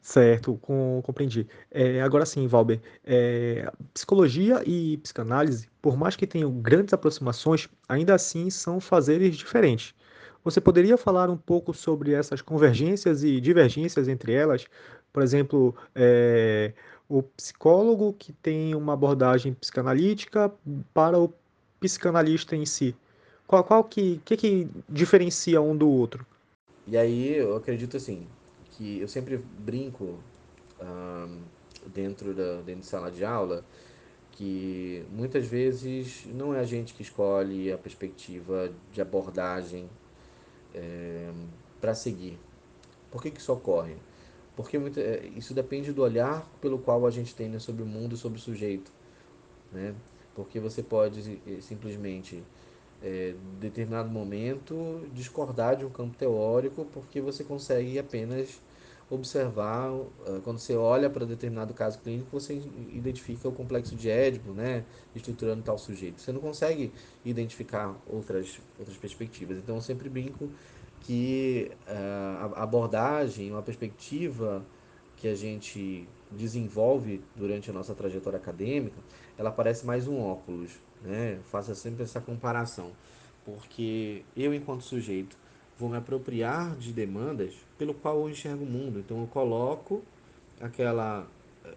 Certo, 0.00 0.56
com, 0.58 1.00
compreendi. 1.02 1.48
É, 1.70 2.02
agora 2.02 2.26
sim, 2.26 2.46
Valber, 2.46 2.80
é, 3.04 3.70
psicologia 3.92 4.62
e 4.66 4.98
psicanálise, 4.98 5.68
por 5.80 5.96
mais 5.96 6.14
que 6.14 6.26
tenham 6.26 6.52
grandes 6.52 6.92
aproximações, 6.92 7.68
ainda 7.88 8.14
assim 8.14 8.50
são 8.50 8.80
fazeres 8.80 9.34
diferentes. 9.34 9.94
Você 10.44 10.60
poderia 10.60 10.98
falar 10.98 11.30
um 11.30 11.36
pouco 11.38 11.72
sobre 11.72 12.12
essas 12.12 12.42
convergências 12.42 13.24
e 13.24 13.40
divergências 13.40 14.08
entre 14.08 14.34
elas? 14.34 14.66
Por 15.10 15.22
exemplo, 15.22 15.74
é, 15.94 16.72
o 17.08 17.22
psicólogo 17.22 18.12
que 18.12 18.30
tem 18.32 18.74
uma 18.74 18.92
abordagem 18.92 19.54
psicanalítica 19.54 20.52
para 20.92 21.18
o 21.18 21.32
psicanalista 21.80 22.54
em 22.54 22.66
si. 22.66 22.94
Qual, 23.46 23.64
qual 23.64 23.84
que, 23.84 24.20
que, 24.24 24.36
que 24.36 24.68
diferencia 24.86 25.62
um 25.62 25.74
do 25.74 25.88
outro? 25.88 26.26
E 26.86 26.96
aí 26.98 27.36
eu 27.36 27.56
acredito 27.56 27.96
assim, 27.96 28.26
que 28.72 29.00
eu 29.00 29.08
sempre 29.08 29.38
brinco 29.38 30.18
dentro 31.86 32.34
da 32.34 32.60
dentro 32.60 32.80
de 32.80 32.86
sala 32.86 33.10
de 33.10 33.24
aula 33.24 33.64
que 34.32 35.04
muitas 35.12 35.46
vezes 35.46 36.26
não 36.34 36.54
é 36.54 36.60
a 36.60 36.64
gente 36.64 36.92
que 36.92 37.02
escolhe 37.02 37.72
a 37.72 37.78
perspectiva 37.78 38.70
de 38.92 39.00
abordagem 39.00 39.88
para 41.80 41.94
seguir. 41.94 42.38
Por 43.10 43.22
que, 43.22 43.30
que 43.30 43.40
isso 43.40 43.52
ocorre? 43.52 43.96
Porque 44.56 44.78
muita, 44.78 45.00
é, 45.00 45.26
isso 45.36 45.52
depende 45.52 45.92
do 45.92 46.02
olhar 46.02 46.48
pelo 46.60 46.78
qual 46.78 47.06
a 47.06 47.10
gente 47.10 47.34
tem 47.34 47.48
né, 47.48 47.58
sobre 47.58 47.82
o 47.82 47.86
mundo 47.86 48.14
e 48.14 48.18
sobre 48.18 48.38
o 48.38 48.40
sujeito. 48.40 48.92
Né? 49.72 49.94
Porque 50.34 50.60
você 50.60 50.82
pode 50.82 51.40
eh, 51.46 51.60
simplesmente, 51.60 52.42
é, 53.02 53.30
em 53.30 53.58
determinado 53.58 54.08
momento, 54.08 55.08
discordar 55.12 55.76
de 55.76 55.84
um 55.84 55.90
campo 55.90 56.16
teórico 56.16 56.86
porque 56.92 57.20
você 57.20 57.44
consegue 57.44 57.98
apenas 57.98 58.60
observar, 59.10 59.90
uh, 59.92 60.40
quando 60.42 60.58
você 60.58 60.74
olha 60.74 61.10
para 61.10 61.24
determinado 61.26 61.74
caso 61.74 61.98
clínico, 61.98 62.28
você 62.32 62.54
identifica 62.92 63.48
o 63.48 63.52
complexo 63.52 63.94
de 63.94 64.08
Édipo, 64.08 64.52
né, 64.52 64.84
estruturando 65.14 65.62
tal 65.62 65.78
sujeito. 65.78 66.20
Você 66.20 66.32
não 66.32 66.40
consegue 66.40 66.92
identificar 67.24 67.96
outras, 68.06 68.60
outras 68.78 68.96
perspectivas. 68.96 69.58
Então, 69.58 69.76
eu 69.76 69.80
sempre 69.82 70.08
brinco 70.08 70.50
que 71.00 71.70
uh, 71.86 72.54
a 72.54 72.62
abordagem, 72.62 73.50
uma 73.50 73.62
perspectiva 73.62 74.64
que 75.16 75.28
a 75.28 75.34
gente 75.34 76.08
desenvolve 76.30 77.22
durante 77.36 77.70
a 77.70 77.72
nossa 77.72 77.94
trajetória 77.94 78.38
acadêmica, 78.38 78.96
ela 79.38 79.50
parece 79.50 79.86
mais 79.86 80.08
um 80.08 80.20
óculos, 80.20 80.72
né? 81.02 81.38
Faça 81.44 81.74
sempre 81.74 82.02
essa 82.02 82.20
comparação, 82.20 82.90
porque 83.44 84.24
eu 84.36 84.52
enquanto 84.52 84.82
sujeito 84.82 85.36
vou 85.78 85.88
me 85.88 85.96
apropriar 85.96 86.76
de 86.76 86.92
demandas 86.92 87.54
pelo 87.78 87.94
qual 87.94 88.20
eu 88.20 88.30
enxergo 88.30 88.64
o 88.64 88.66
mundo. 88.66 88.98
Então 89.00 89.20
eu 89.20 89.26
coloco 89.26 90.02
aquela 90.60 91.26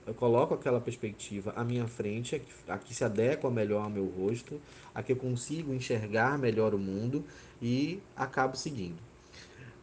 eu 0.05 0.13
coloco 0.13 0.53
aquela 0.53 0.81
perspectiva 0.81 1.53
à 1.55 1.63
minha 1.63 1.87
frente, 1.87 2.35
a 2.35 2.39
que, 2.39 2.53
a 2.67 2.77
que 2.77 2.93
se 2.93 3.03
adequa 3.05 3.49
melhor 3.49 3.83
ao 3.83 3.89
meu 3.89 4.05
rosto, 4.05 4.59
a 4.93 5.01
que 5.01 5.13
eu 5.13 5.15
consigo 5.15 5.73
enxergar 5.73 6.37
melhor 6.37 6.73
o 6.73 6.77
mundo 6.77 7.23
e 7.61 8.01
acabo 8.15 8.57
seguindo. 8.57 8.97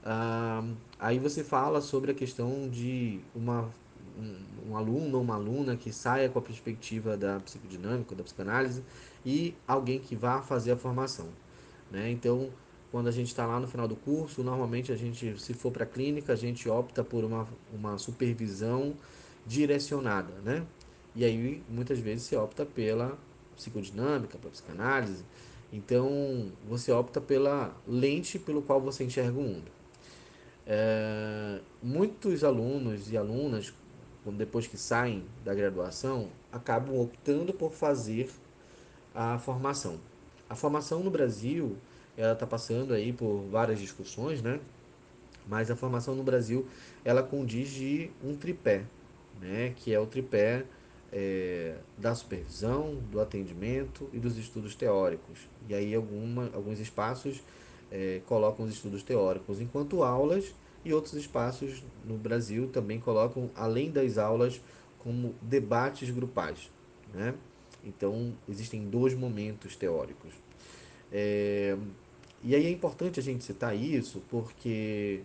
Ah, 0.04 0.62
aí 0.98 1.18
você 1.18 1.42
fala 1.42 1.80
sobre 1.80 2.10
a 2.10 2.14
questão 2.14 2.68
de 2.68 3.20
uma, 3.34 3.70
um, 4.18 4.70
um 4.70 4.76
aluno 4.76 5.16
ou 5.16 5.24
uma 5.24 5.34
aluna 5.36 5.76
que 5.76 5.90
saia 5.90 6.28
com 6.28 6.38
a 6.38 6.42
perspectiva 6.42 7.16
da 7.16 7.40
psicodinâmica, 7.40 8.14
da 8.14 8.22
psicanálise, 8.22 8.84
e 9.24 9.54
alguém 9.66 9.98
que 9.98 10.14
vá 10.14 10.42
fazer 10.42 10.72
a 10.72 10.76
formação. 10.76 11.28
Né? 11.90 12.10
Então, 12.10 12.50
quando 12.94 13.08
a 13.08 13.10
gente 13.10 13.26
está 13.26 13.44
lá 13.44 13.58
no 13.58 13.66
final 13.66 13.88
do 13.88 13.96
curso, 13.96 14.44
normalmente 14.44 14.92
a 14.92 14.96
gente, 14.96 15.36
se 15.40 15.52
for 15.52 15.72
para 15.72 15.82
a 15.82 15.86
clínica, 15.86 16.32
a 16.32 16.36
gente 16.36 16.68
opta 16.68 17.02
por 17.02 17.24
uma, 17.24 17.44
uma 17.72 17.98
supervisão 17.98 18.94
direcionada, 19.44 20.32
né? 20.44 20.64
E 21.12 21.24
aí, 21.24 21.60
muitas 21.68 21.98
vezes, 21.98 22.22
se 22.22 22.36
opta 22.36 22.64
pela 22.64 23.18
psicodinâmica, 23.56 24.38
pela 24.38 24.52
psicanálise. 24.52 25.24
Então, 25.72 26.52
você 26.68 26.92
opta 26.92 27.20
pela 27.20 27.76
lente 27.84 28.38
pelo 28.38 28.62
qual 28.62 28.80
você 28.80 29.02
enxerga 29.02 29.40
o 29.40 29.42
mundo. 29.42 29.72
É, 30.64 31.58
muitos 31.82 32.44
alunos 32.44 33.10
e 33.10 33.16
alunas, 33.16 33.74
depois 34.24 34.68
que 34.68 34.76
saem 34.76 35.24
da 35.44 35.52
graduação, 35.52 36.28
acabam 36.52 36.96
optando 37.00 37.52
por 37.52 37.72
fazer 37.72 38.30
a 39.12 39.36
formação. 39.36 39.98
A 40.48 40.54
formação 40.54 41.02
no 41.02 41.10
Brasil, 41.10 41.76
ela 42.16 42.32
está 42.32 42.46
passando 42.46 42.94
aí 42.94 43.12
por 43.12 43.44
várias 43.50 43.78
discussões, 43.78 44.42
né? 44.42 44.60
Mas 45.46 45.70
a 45.70 45.76
formação 45.76 46.14
no 46.14 46.22
Brasil, 46.22 46.66
ela 47.04 47.22
condiz 47.22 47.70
de 47.70 48.10
um 48.22 48.36
tripé, 48.36 48.84
né? 49.40 49.72
Que 49.76 49.92
é 49.92 50.00
o 50.00 50.06
tripé 50.06 50.64
é, 51.12 51.76
da 51.96 52.14
supervisão, 52.14 52.96
do 53.10 53.20
atendimento 53.20 54.08
e 54.12 54.18
dos 54.18 54.36
estudos 54.36 54.74
teóricos. 54.74 55.48
E 55.68 55.74
aí 55.74 55.94
alguma, 55.94 56.50
alguns 56.54 56.80
espaços 56.80 57.42
é, 57.90 58.20
colocam 58.26 58.64
os 58.66 58.72
estudos 58.72 59.02
teóricos 59.02 59.60
enquanto 59.60 60.02
aulas 60.02 60.54
e 60.84 60.92
outros 60.92 61.14
espaços 61.14 61.82
no 62.04 62.16
Brasil 62.16 62.68
também 62.68 63.00
colocam, 63.00 63.50
além 63.54 63.90
das 63.90 64.18
aulas, 64.18 64.60
como 64.98 65.34
debates 65.40 66.10
grupais. 66.10 66.70
Né? 67.12 67.34
Então, 67.84 68.34
existem 68.48 68.84
dois 68.88 69.14
momentos 69.14 69.76
teóricos. 69.76 70.32
É, 71.12 71.76
e 72.44 72.54
aí 72.54 72.66
é 72.66 72.70
importante 72.70 73.18
a 73.18 73.22
gente 73.22 73.42
citar 73.42 73.74
isso 73.74 74.22
porque 74.28 75.22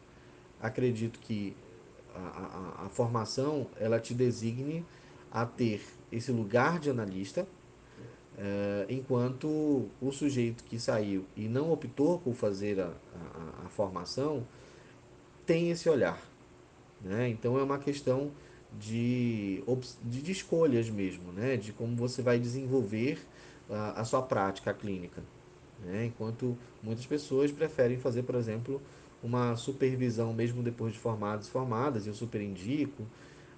acredito 0.59 1.19
que 1.19 1.55
a, 2.15 2.81
a, 2.81 2.85
a 2.85 2.89
formação 2.89 3.67
ela 3.77 3.99
te 3.99 4.13
designe 4.13 4.85
a 5.31 5.45
ter 5.45 5.81
esse 6.11 6.31
lugar 6.31 6.79
de 6.79 6.89
analista, 6.89 7.45
é, 8.37 8.85
enquanto 8.89 9.89
o 10.01 10.11
sujeito 10.11 10.63
que 10.63 10.79
saiu 10.79 11.25
e 11.35 11.47
não 11.47 11.71
optou 11.71 12.19
por 12.19 12.33
fazer 12.33 12.79
a, 12.79 12.85
a, 12.85 13.65
a 13.65 13.69
formação 13.69 14.47
tem 15.45 15.71
esse 15.71 15.89
olhar. 15.89 16.21
Né? 17.01 17.29
Então 17.29 17.59
é 17.59 17.63
uma 17.63 17.77
questão 17.77 18.31
de, 18.79 19.63
de, 20.03 20.21
de, 20.21 20.31
escolhas 20.31 20.89
mesmo, 20.89 21.31
né? 21.33 21.57
de 21.57 21.73
como 21.73 21.95
você 21.95 22.21
vai 22.21 22.39
desenvolver 22.39 23.19
a, 23.69 24.01
a 24.01 24.05
sua 24.05 24.21
prática 24.21 24.73
clínica. 24.73 25.21
Né? 25.83 26.05
Enquanto 26.05 26.57
muitas 26.83 27.05
pessoas 27.05 27.51
preferem 27.51 27.97
fazer, 27.97 28.23
por 28.23 28.35
exemplo, 28.35 28.81
uma 29.23 29.55
supervisão 29.55 30.33
mesmo 30.33 30.61
depois 30.63 30.93
de 30.93 30.99
formados 30.99 31.47
e 31.47 31.51
formadas, 31.51 32.07
eu 32.07 32.13
super 32.13 32.41
indico. 32.41 33.03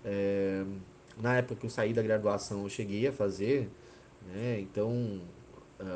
É, 0.03 0.63
na 1.21 1.37
época 1.37 1.55
que 1.55 1.65
eu 1.65 1.69
saí 1.69 1.93
da 1.93 2.01
graduação, 2.01 2.63
eu 2.63 2.69
cheguei 2.69 3.07
a 3.07 3.11
fazer, 3.11 3.69
né? 4.33 4.59
então 4.59 5.21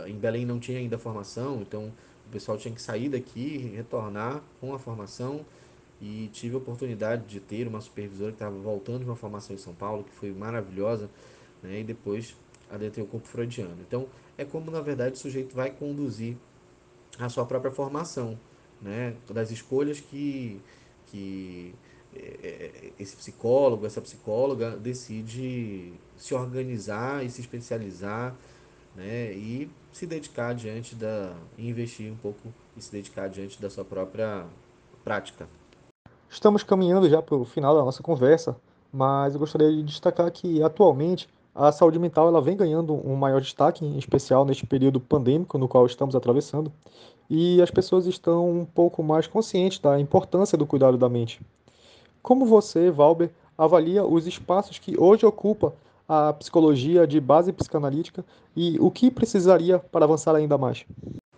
em 0.08 0.16
Belém 0.16 0.46
não 0.46 0.60
tinha 0.60 0.80
ainda 0.80 0.98
formação, 0.98 1.62
então 1.62 1.92
o 2.28 2.30
pessoal 2.32 2.58
tinha 2.58 2.74
que 2.74 2.82
sair 2.82 3.10
daqui, 3.10 3.72
retornar 3.76 4.42
com 4.60 4.74
a 4.74 4.80
formação 4.80 5.46
e 6.02 6.30
tive 6.34 6.56
a 6.56 6.58
oportunidade 6.58 7.26
de 7.26 7.40
ter 7.40 7.68
uma 7.68 7.80
supervisora 7.82 8.32
que 8.32 8.36
estava 8.36 8.58
voltando 8.58 9.00
de 9.00 9.06
uma 9.06 9.16
formação 9.16 9.56
em 9.56 9.60
São 9.60 9.74
Paulo, 9.74 10.04
que 10.04 10.12
foi 10.12 10.32
maravilhosa, 10.32 11.10
né? 11.62 11.80
e 11.80 11.84
depois 11.84 12.36
adentrei 12.70 13.04
o 13.04 13.08
corpo 13.08 13.28
freudiano. 13.28 13.78
Então, 13.88 14.08
é 14.38 14.46
como, 14.46 14.72
na 14.72 14.82
verdade, 14.82 15.16
o 15.16 15.18
sujeito 15.18 15.56
vai 15.56 15.72
conduzir 15.72 16.38
a 17.20 17.30
sua 17.30 17.46
própria 17.46 17.72
formação, 17.72 18.38
né? 18.82 19.16
das 19.30 19.52
escolhas 19.52 20.00
que, 20.00 20.62
que 21.08 21.74
esse 23.00 23.16
psicólogo, 23.16 23.86
essa 23.86 24.02
psicóloga 24.02 24.72
decide 24.72 25.94
se 26.16 26.34
organizar 26.34 27.26
e 27.26 27.30
se 27.30 27.42
especializar 27.42 28.36
né? 28.96 29.32
e 29.34 29.70
se 29.92 30.06
dedicar 30.06 30.54
diante 30.54 30.96
da. 30.96 31.36
investir 31.58 32.12
um 32.12 32.16
pouco 32.16 32.54
e 32.76 32.82
se 32.82 32.92
dedicar 32.92 33.30
diante 33.30 33.62
da 33.62 33.70
sua 33.70 33.84
própria 33.84 34.46
prática. 35.04 35.48
Estamos 36.30 36.64
caminhando 36.64 37.10
já 37.10 37.22
para 37.22 37.36
o 37.36 37.46
final 37.46 37.76
da 37.76 37.84
nossa 37.84 38.02
conversa, 38.02 38.56
mas 38.92 39.34
eu 39.34 39.40
gostaria 39.40 39.72
de 39.72 39.84
destacar 39.84 40.30
que 40.32 40.62
atualmente 40.64 41.30
a 41.56 41.72
saúde 41.72 41.98
mental 41.98 42.28
ela 42.28 42.42
vem 42.42 42.58
ganhando 42.58 42.94
um 42.94 43.16
maior 43.16 43.40
destaque, 43.40 43.86
em 43.86 43.98
especial 43.98 44.44
neste 44.44 44.66
período 44.66 45.00
pandêmico 45.00 45.58
no 45.58 45.68
qual 45.68 45.86
estamos 45.86 46.14
atravessando, 46.14 46.72
e 47.30 47.62
as 47.62 47.72
pessoas 47.72 48.06
estão 48.06 48.52
um 48.52 48.66
pouco 48.66 49.02
mais 49.02 49.26
conscientes 49.26 49.80
da 49.80 50.00
importância 50.00 50.58
do 50.58 50.66
cuidado 50.66 50.98
da 50.98 51.08
mente. 51.08 51.40
Como 52.22 52.46
você, 52.46 52.92
Valber, 52.92 53.32
avalia 53.58 54.06
os 54.06 54.28
espaços 54.28 54.78
que 54.78 55.00
hoje 55.00 55.26
ocupa 55.26 55.74
a 56.08 56.34
psicologia 56.34 57.08
de 57.08 57.20
base 57.20 57.52
psicanalítica 57.54 58.24
e 58.56 58.78
o 58.80 58.92
que 58.92 59.10
precisaria 59.10 59.80
para 59.80 60.06
avançar 60.06 60.36
ainda 60.36 60.58
mais? 60.58 60.86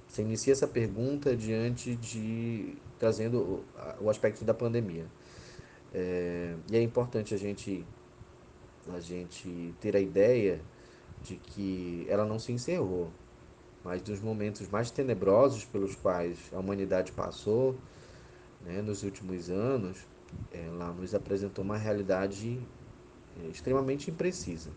Você 0.07 0.21
inicia 0.23 0.51
essa 0.51 0.67
pergunta 0.67 1.35
diante 1.35 1.95
de 1.95 2.75
trazendo 2.97 3.63
o 4.01 4.09
aspecto 4.09 4.43
da 4.43 4.53
pandemia. 4.53 5.05
É, 5.93 6.53
e 6.71 6.77
é 6.77 6.81
importante 6.81 7.33
a 7.33 7.37
gente, 7.37 7.85
a 8.95 8.99
gente 8.99 9.73
ter 9.79 9.95
a 9.95 9.99
ideia 9.99 10.61
de 11.21 11.35
que 11.35 12.05
ela 12.09 12.25
não 12.25 12.39
se 12.39 12.51
encerrou, 12.51 13.11
mas 13.83 14.01
dos 14.01 14.19
momentos 14.19 14.67
mais 14.69 14.91
tenebrosos 14.91 15.65
pelos 15.65 15.95
quais 15.95 16.37
a 16.53 16.59
humanidade 16.59 17.11
passou 17.11 17.75
né, 18.61 18.81
nos 18.81 19.03
últimos 19.03 19.49
anos, 19.49 20.05
ela 20.51 20.91
nos 20.91 21.15
apresentou 21.15 21.63
uma 21.63 21.77
realidade 21.77 22.59
é, 23.43 23.47
extremamente 23.47 24.11
imprecisa. 24.11 24.71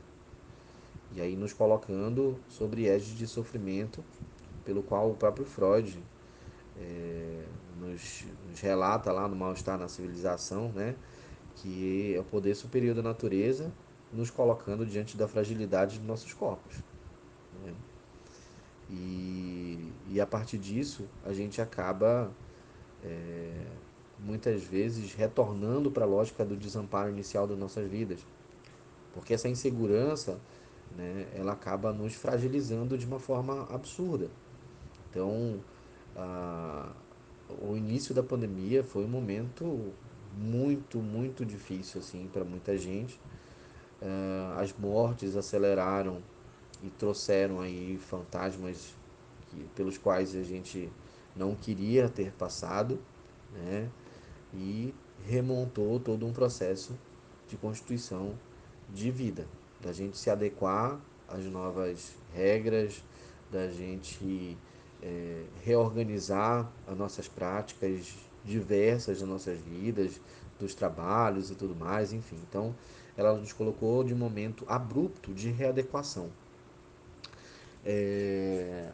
E 1.13 1.21
aí 1.21 1.35
nos 1.35 1.53
colocando 1.53 2.39
sobre 2.49 2.87
edges 2.87 3.17
de 3.17 3.27
sofrimento, 3.27 4.05
pelo 4.65 4.83
qual 4.83 5.11
o 5.11 5.17
próprio 5.17 5.45
Freud 5.45 6.01
é, 6.79 7.45
nos, 7.81 8.25
nos, 8.49 8.61
relata 8.61 9.11
lá 9.11 9.27
no 9.27 9.35
Mal-Estar 9.35 9.77
na 9.77 9.89
Civilização, 9.89 10.71
né, 10.73 10.95
que 11.57 12.15
é 12.15 12.21
o 12.21 12.25
poder 12.25 12.55
superior 12.55 12.95
da 12.95 13.03
natureza 13.03 13.73
nos 14.13 14.31
colocando 14.31 14.85
diante 14.85 15.17
da 15.17 15.29
fragilidade 15.29 15.99
de 15.99 16.07
nossos 16.07 16.33
corpos. 16.33 16.77
Né? 17.65 17.75
E, 18.91 19.93
e 20.09 20.21
a 20.21 20.27
partir 20.27 20.59
disso, 20.59 21.09
a 21.25 21.33
gente 21.33 21.61
acaba 21.61 22.31
é, 23.05 23.67
muitas 24.19 24.63
vezes 24.63 25.15
retornando 25.15 25.91
para 25.91 26.05
a 26.05 26.09
lógica 26.09 26.45
do 26.45 26.57
desamparo 26.57 27.11
inicial 27.11 27.47
das 27.47 27.59
nossas 27.59 27.89
vidas. 27.89 28.21
Porque 29.15 29.35
essa 29.35 29.49
insegurança, 29.49 30.41
né, 30.97 31.27
ela 31.35 31.53
acaba 31.53 31.93
nos 31.93 32.15
fragilizando 32.15 32.99
de 32.99 33.07
uma 33.07 33.19
forma 33.19 33.67
absurda. 33.71 34.29
Então, 35.09 35.61
a, 36.17 36.93
o 37.61 37.77
início 37.77 38.15
da 38.15 38.23
pandemia 38.23 38.85
foi 38.85 39.05
um 39.05 39.09
momento 39.09 39.93
muito, 40.37 40.99
muito 40.99 41.45
difícil 41.45 42.01
assim 42.01 42.29
para 42.33 42.45
muita 42.45 42.77
gente. 42.77 43.21
Uh, 44.01 44.59
as 44.59 44.73
mortes 44.73 45.37
aceleraram 45.37 46.23
e 46.83 46.89
trouxeram 46.91 47.61
aí 47.61 47.99
fantasmas 47.99 48.95
que, 49.51 49.63
pelos 49.75 49.99
quais 49.99 50.35
a 50.35 50.43
gente 50.43 50.91
não 51.37 51.55
queria 51.55 52.09
ter 52.09 52.33
passado, 52.33 52.99
né? 53.53 53.89
E 54.55 54.95
remontou 55.27 56.01
todo 56.01 56.27
um 56.27 56.33
processo 56.33 56.95
de 57.49 57.57
constituição 57.57 58.35
de 58.89 59.11
vida, 59.11 59.47
da 59.81 59.93
gente 59.93 60.17
se 60.17 60.31
adequar 60.31 60.99
às 61.29 61.45
novas 61.45 62.15
regras, 62.35 63.05
da 63.51 63.69
gente 63.69 64.57
é, 65.03 65.45
reorganizar 65.63 66.71
as 66.87 66.97
nossas 66.97 67.29
práticas 67.29 68.15
diversas 68.45 69.21
das 69.21 69.29
nossas 69.29 69.59
vidas, 69.61 70.21
dos 70.59 70.75
trabalhos 70.75 71.51
e 71.51 71.55
tudo 71.55 71.75
mais, 71.75 72.13
enfim. 72.13 72.37
Então, 72.49 72.75
ela 73.21 73.35
nos 73.35 73.53
colocou 73.53 74.03
de 74.03 74.15
um 74.15 74.17
momento 74.17 74.65
abrupto 74.69 75.33
de 75.33 75.51
readequação. 75.51 76.31
É, 77.85 78.91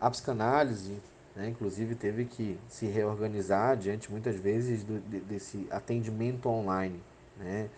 a 0.00 0.10
psicanálise, 0.10 0.96
né, 1.34 1.48
inclusive, 1.48 1.94
teve 1.94 2.24
que 2.24 2.58
se 2.68 2.86
reorganizar 2.86 3.76
diante 3.76 4.10
muitas 4.10 4.36
vezes 4.36 4.84
do, 4.84 4.98
desse 5.00 5.66
atendimento 5.70 6.48
online. 6.48 7.00
Né? 7.36 7.68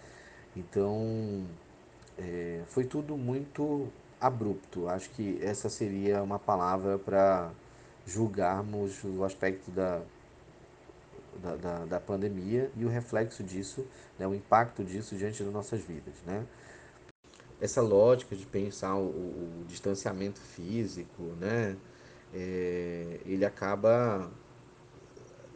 Então, 0.57 1.45
é, 2.19 2.63
foi 2.67 2.85
tudo 2.85 3.17
muito 3.17 3.89
abrupto. 4.21 4.89
Acho 4.89 5.11
que 5.11 5.39
essa 5.43 5.69
seria 5.69 6.23
uma 6.23 6.39
palavra 6.39 6.99
para 6.99 7.51
julgarmos 8.07 9.05
o 9.05 9.25
aspecto 9.25 9.71
da, 9.71 10.03
da, 11.43 11.57
da, 11.57 11.85
da, 11.87 12.01
pandemia 12.01 12.71
e 12.77 12.85
o 12.85 12.89
reflexo 12.89 13.43
disso, 13.43 13.87
né, 14.19 14.27
o 14.27 14.35
impacto 14.35 14.85
disso 14.85 15.17
diante 15.17 15.43
das 15.43 15.53
nossas 15.53 15.81
vidas. 15.81 16.15
Né? 16.27 16.47
Essa 17.61 17.81
lógica 17.81 18.37
de 18.37 18.47
pensar 18.47 18.95
o, 18.97 19.09
o 19.09 19.65
distanciamento 19.67 20.41
físico, 20.41 21.23
né, 21.41 21.77
é, 22.35 23.21
ele 23.25 23.45
acaba 23.45 24.31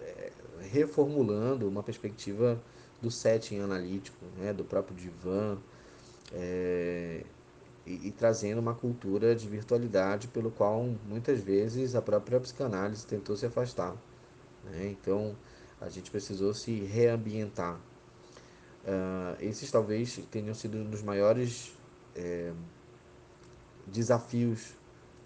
é, 0.00 0.32
reformulando 0.70 1.68
uma 1.68 1.82
perspectiva 1.82 2.60
do 3.00 3.10
setting 3.10 3.60
analítico, 3.60 4.24
né, 4.38 4.52
do 4.52 4.64
próprio 4.64 4.96
divã, 4.96 5.58
é, 6.32 7.22
e, 7.86 8.08
e, 8.08 8.10
trazendo 8.12 8.60
uma 8.60 8.74
cultura 8.74 9.36
de 9.36 9.46
virtualidade 9.46 10.28
pelo 10.28 10.50
qual 10.50 10.82
muitas 11.06 11.40
vezes 11.40 11.94
a 11.94 12.00
própria 12.00 12.40
psicanálise 12.40 13.06
tentou 13.06 13.36
se 13.36 13.44
afastar. 13.44 13.94
Né? 14.64 14.88
Então 14.88 15.36
a 15.84 15.88
gente 15.90 16.10
precisou 16.10 16.54
se 16.54 16.80
reambientar. 16.80 17.78
Uh, 18.84 19.36
esses 19.40 19.70
talvez 19.70 20.18
tenham 20.30 20.54
sido 20.54 20.78
um 20.78 20.84
dos 20.84 21.02
maiores 21.02 21.72
é, 22.14 22.52
desafios 23.86 24.74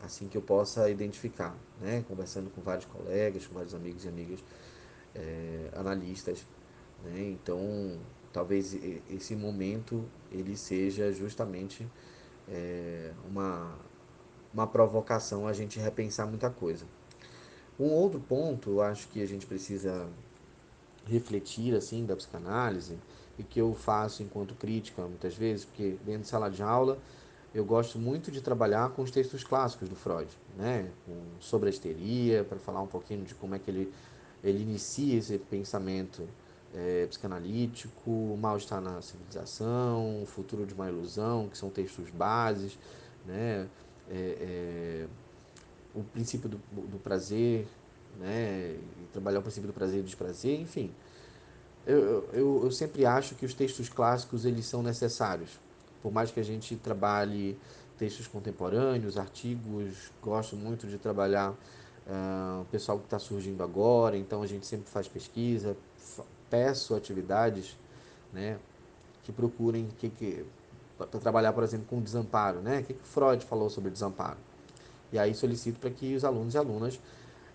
assim 0.01 0.29
que 0.29 0.37
eu 0.37 0.42
possa 0.42 0.88
identificar, 0.88 1.57
né? 1.81 2.05
conversando 2.07 2.51
com 2.51 2.61
vários 2.61 2.85
colegas, 2.87 3.47
com 3.47 3.55
vários 3.55 3.75
amigos 3.75 4.05
e 4.05 4.09
amigas 4.09 4.44
é, 5.14 5.71
analistas. 5.75 6.47
Né? 7.05 7.31
Então 7.31 7.99
talvez 8.33 8.77
esse 9.11 9.35
momento 9.35 10.05
ele 10.31 10.57
seja 10.57 11.12
justamente 11.12 11.87
é, 12.49 13.12
uma, 13.29 13.77
uma 14.53 14.66
provocação 14.66 15.47
a 15.47 15.53
gente 15.53 15.79
repensar 15.79 16.27
muita 16.27 16.51
coisa. 16.51 16.85
Um 17.79 17.90
outro 17.90 18.21
ponto, 18.21 18.71
eu 18.71 18.83
acho 18.83 19.09
que 19.09 19.23
a 19.23 19.27
gente 19.27 19.47
precisa 19.47 20.09
refletir 21.09 21.75
assim 21.75 22.05
da 22.05 22.14
psicanálise 22.14 22.97
e 23.38 23.42
que 23.42 23.61
eu 23.61 23.75
faço 23.75 24.23
enquanto 24.23 24.55
crítica 24.55 25.03
muitas 25.03 25.35
vezes, 25.35 25.64
porque 25.64 25.97
dentro 26.05 26.23
de 26.23 26.29
sala 26.29 26.51
de 26.51 26.62
aula 26.62 26.99
eu 27.55 27.64
gosto 27.64 27.99
muito 27.99 28.31
de 28.31 28.40
trabalhar 28.40 28.90
com 28.90 29.03
os 29.03 29.11
textos 29.11 29.42
clássicos 29.42 29.88
do 29.88 29.97
Freud, 29.97 30.29
né? 30.57 30.90
sobre 31.40 31.68
a 31.68 31.71
histeria, 31.71 32.44
para 32.44 32.59
falar 32.59 32.83
um 32.83 32.87
pouquinho 32.87 33.25
de 33.25 33.35
como 33.35 33.55
é 33.55 33.59
que 33.59 33.71
ele, 33.71 33.92
ele 34.44 34.62
inicia 34.62 35.18
esse 35.18 35.38
pensamento 35.38 36.29
é, 36.75 37.07
psicanalítico, 37.07 38.11
o 38.11 38.37
mal-estar 38.40 38.81
na 38.81 39.01
civilização, 39.01 40.23
o 40.23 40.27
futuro 40.27 40.66
de 40.66 40.75
uma 40.75 40.88
ilusão, 40.88 41.49
que 41.49 41.57
são 41.57 41.71
textos 41.71 42.11
bases, 42.11 42.79
né? 43.27 43.66
É, 44.11 44.38
é, 44.40 45.07
o 45.94 46.03
princípio 46.03 46.49
do, 46.49 46.59
do 46.73 46.99
prazer, 46.99 47.66
né? 48.18 48.67
Trabalhar 49.12 49.38
o 49.40 49.42
princípio 49.42 49.68
do 49.68 49.73
prazer 49.73 50.01
e 50.01 50.03
do 50.03 50.07
desprazer, 50.07 50.61
enfim. 50.61 50.92
Eu, 51.87 52.29
eu, 52.33 52.61
eu 52.64 52.71
sempre 52.71 53.07
acho 53.07 53.35
que 53.35 53.47
os 53.47 53.55
textos 53.55 53.88
clássicos 53.88 54.44
eles 54.44 54.66
são 54.66 54.83
necessários. 54.83 55.59
Por 56.03 56.12
mais 56.12 56.31
que 56.31 56.38
a 56.38 56.42
gente 56.42 56.77
trabalhe 56.77 57.59
textos 57.99 58.27
contemporâneos, 58.27 59.16
artigos, 59.16 60.12
gosto 60.23 60.55
muito 60.55 60.87
de 60.87 60.99
trabalhar 60.99 61.51
uh, 61.53 62.62
o 62.62 62.64
pessoal 62.66 62.99
que 62.99 63.05
está 63.05 63.18
surgindo 63.18 63.62
agora, 63.62 64.16
então 64.16 64.42
a 64.42 64.47
gente 64.47 64.66
sempre 64.66 64.88
faz 64.88 65.09
pesquisa, 65.09 65.77
peço 66.49 66.94
atividades 66.94 67.77
né, 68.33 68.59
que 69.25 69.33
procurem 69.33 69.88
que, 69.99 70.09
que, 70.09 70.44
para 70.97 71.07
trabalhar, 71.07 71.53
por 71.53 71.64
exemplo, 71.64 71.87
com 71.88 72.01
desamparo. 72.01 72.61
Né? 72.61 72.81
O 72.81 72.85
que, 72.85 72.94
que 72.94 73.07
Freud 73.07 73.44
falou 73.44 73.68
sobre 73.68 73.90
desamparo? 73.90 74.38
E 75.12 75.18
aí 75.18 75.35
solicito 75.35 75.79
para 75.79 75.90
que 75.90 76.14
os 76.14 76.25
alunos 76.25 76.55
e 76.55 76.59
alunas 76.59 77.01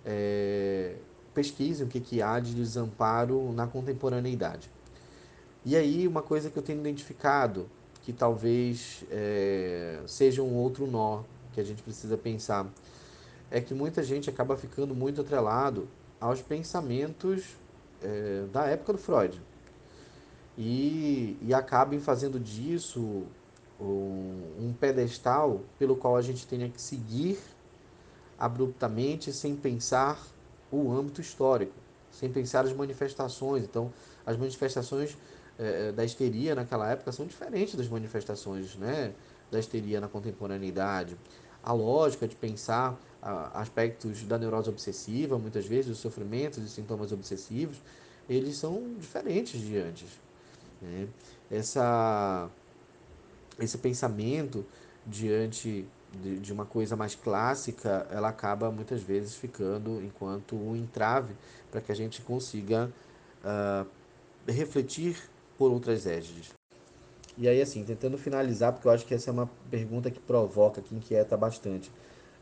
é, 0.06 0.96
pesquisem 1.34 1.86
o 1.86 1.90
que, 1.90 2.00
que 2.00 2.22
há 2.22 2.40
de 2.40 2.54
desamparo 2.54 3.52
na 3.54 3.68
contemporaneidade. 3.68 4.70
E 5.66 5.76
aí 5.76 6.08
uma 6.08 6.22
coisa 6.22 6.50
que 6.50 6.58
eu 6.58 6.64
tenho 6.64 6.80
identificado, 6.80 7.70
que 8.02 8.12
talvez 8.12 9.04
é, 9.10 10.02
seja 10.06 10.44
um 10.44 10.54
outro 10.56 10.86
nó 10.86 11.24
que 11.54 11.62
a 11.62 11.64
gente 11.64 11.82
precisa 11.82 12.18
pensar, 12.18 12.68
é 13.50 13.62
que 13.62 13.74
muita 13.74 14.04
gente 14.04 14.30
acaba 14.30 14.58
ficando 14.58 14.94
muito 14.96 15.22
atrelado 15.22 15.88
aos 16.20 16.42
pensamentos 16.42 17.58
é, 18.02 18.46
da 18.52 18.66
época 18.66 18.94
do 18.94 19.00
Freud. 19.00 19.42
E, 20.58 21.38
e 21.42 21.54
acabem 21.54 22.00
fazendo 22.00 22.40
disso 22.40 23.24
um, 23.80 24.42
um 24.60 24.76
pedestal 24.80 25.62
pelo 25.80 25.96
qual 25.96 26.16
a 26.16 26.22
gente 26.22 26.46
tenha 26.46 26.70
que 26.70 26.82
seguir 26.82 27.40
abruptamente 28.38 29.32
sem 29.32 29.56
pensar 29.56 30.20
o 30.76 30.92
âmbito 30.92 31.22
histórico, 31.22 31.74
sem 32.12 32.32
pensar 32.32 32.66
as 32.66 32.74
manifestações. 32.74 33.64
Então, 33.64 33.92
as 34.26 34.38
manifestações 34.38 35.18
é, 35.60 35.92
da 35.92 36.04
histeria 36.04 36.56
naquela 36.56 36.90
época 36.90 37.12
são 37.12 37.26
diferentes 37.26 37.76
das 37.76 37.88
manifestações 37.88 38.76
né, 38.76 39.14
da 39.52 39.60
histeria 39.60 40.02
na 40.02 40.08
contemporaneidade. 40.08 41.18
A 41.62 41.72
lógica 41.72 42.28
de 42.28 42.36
pensar 42.36 43.00
aspectos 43.54 44.24
da 44.24 44.38
neurose 44.38 44.70
obsessiva, 44.70 45.40
muitas 45.40 45.66
vezes, 45.66 45.92
os 45.92 45.98
sofrimentos 46.00 46.62
e 46.62 46.68
sintomas 46.68 47.14
obsessivos, 47.14 47.78
eles 48.28 48.58
são 48.58 48.96
diferentes 49.00 49.62
de 49.62 49.78
antes. 49.78 50.10
Né? 50.82 51.08
Essa, 51.50 52.50
esse 53.58 53.78
pensamento 53.78 54.66
diante 55.06 55.86
de, 56.22 56.40
de, 56.40 56.54
uma 56.54 56.66
coisa 56.66 56.96
mais 56.96 57.16
clássica, 57.16 58.08
ela 58.12 58.30
acaba 58.30 58.72
muitas 58.72 59.02
vezes 59.02 59.36
ficando 59.36 60.02
enquanto 60.04 60.56
um 60.56 60.76
entrave 60.76 61.34
para 61.72 61.82
que 61.82 61.92
a 61.92 61.96
gente 61.96 62.22
consiga 62.22 62.92
uh, 63.44 63.88
refletir 64.48 65.18
por 65.58 65.72
outras 65.72 66.06
égides. 66.06 66.54
E 67.38 67.48
aí, 67.48 67.62
assim, 67.62 67.84
tentando 67.84 68.18
finalizar, 68.18 68.74
porque 68.74 68.88
eu 68.88 68.92
acho 68.92 69.06
que 69.06 69.14
essa 69.14 69.32
é 69.32 69.34
uma 69.34 69.50
pergunta 69.72 70.12
que 70.12 70.20
provoca, 70.20 70.82
que 70.82 70.94
inquieta 70.96 71.36
bastante. 71.36 71.92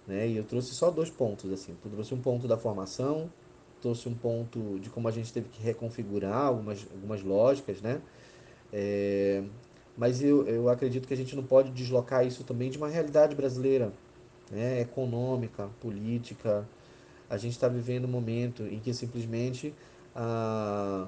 Né? 0.06 0.28
E 0.28 0.38
eu 0.38 0.44
trouxe 0.44 0.74
só 0.74 0.92
dois 0.92 1.10
pontos, 1.10 1.52
assim. 1.52 1.76
Eu 1.86 1.92
trouxe 1.92 2.14
um 2.14 2.22
ponto 2.22 2.48
da 2.48 2.58
formação 2.58 3.30
trouxe 3.82 4.08
um 4.08 4.14
ponto 4.14 4.80
de 4.80 4.90
como 4.90 5.08
a 5.08 5.12
gente 5.12 5.34
teve 5.34 5.50
que 5.50 5.62
reconfigurar 5.62 6.46
algumas, 6.46 6.88
algumas 6.94 7.24
lógicas, 7.24 7.82
né? 7.82 8.00
É, 8.72 9.44
mas 10.02 10.20
eu, 10.20 10.48
eu 10.48 10.68
acredito 10.68 11.08
que 11.08 11.14
a 11.14 11.18
gente 11.18 11.36
não 11.36 11.44
pode 11.44 11.70
deslocar 11.70 12.26
isso 12.26 12.44
também 12.44 12.72
de 12.72 12.78
uma 12.80 12.88
realidade 12.88 13.36
brasileira, 13.36 13.94
né? 14.50 14.82
econômica, 14.82 15.70
política. 15.80 16.68
A 17.30 17.38
gente 17.38 17.52
está 17.52 17.68
vivendo 17.68 18.06
um 18.06 18.08
momento 18.08 18.64
em 18.64 18.80
que 18.80 18.92
simplesmente 18.96 19.76
há, 20.16 21.08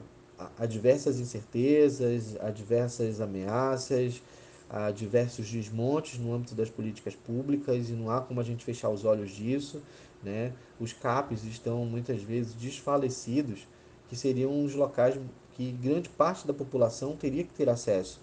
há 0.59 0.65
diversas 0.67 1.19
incertezas, 1.19 2.37
há 2.39 2.51
diversas 2.51 3.19
ameaças, 3.19 4.21
há 4.69 4.91
diversos 4.91 5.49
desmontes 5.49 6.19
no 6.19 6.31
âmbito 6.31 6.53
das 6.53 6.69
políticas 6.69 7.15
públicas 7.15 7.89
e 7.89 7.93
não 7.93 8.11
há 8.11 8.21
como 8.21 8.41
a 8.41 8.43
gente 8.43 8.63
fechar 8.63 8.89
os 8.89 9.05
olhos 9.05 9.31
disso. 9.31 9.81
Né? 10.21 10.53
Os 10.79 10.93
CAPs 10.93 11.43
estão 11.45 11.83
muitas 11.83 12.21
vezes 12.21 12.53
desfalecidos, 12.53 13.67
que 14.07 14.15
seriam 14.15 14.63
os 14.63 14.75
locais 14.75 15.19
que 15.53 15.71
grande 15.71 16.09
parte 16.09 16.45
da 16.45 16.53
população 16.53 17.15
teria 17.15 17.43
que 17.43 17.53
ter 17.53 17.67
acesso. 17.67 18.21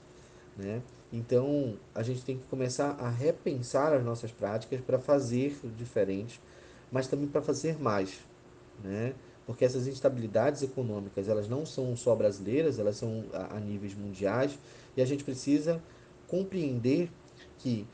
Né? 0.57 0.83
Então, 1.13 1.77
a 1.95 2.03
gente 2.03 2.25
tem 2.25 2.39
que 2.39 2.45
começar 2.45 2.91
a 2.99 3.09
repensar 3.09 3.93
as 3.93 4.05
nossas 4.05 4.31
práticas 4.31 4.81
para 4.81 4.99
fazer 4.99 5.59
diferente, 5.77 6.41
mas 6.91 7.07
também 7.07 7.27
para 7.27 7.43
fazer 7.43 7.81
mais. 7.81 8.21
Né? 8.83 9.15
Porque 9.47 9.65
essas 9.65 9.87
instabilidades 9.87 10.63
econômicas, 10.63 11.29
elas 11.29 11.49
não 11.49 11.67
são 11.67 11.97
só 11.97 12.15
brasileiras, 12.15 12.79
elas 12.79 12.97
são 12.97 13.25
a, 13.33 13.57
a 13.57 13.61
níveis 13.61 13.95
mundiais, 13.95 14.59
e 14.97 15.03
a 15.03 15.05
gente 15.05 15.25
precisa 15.25 15.83
compreender 16.29 17.11
que 17.59 17.87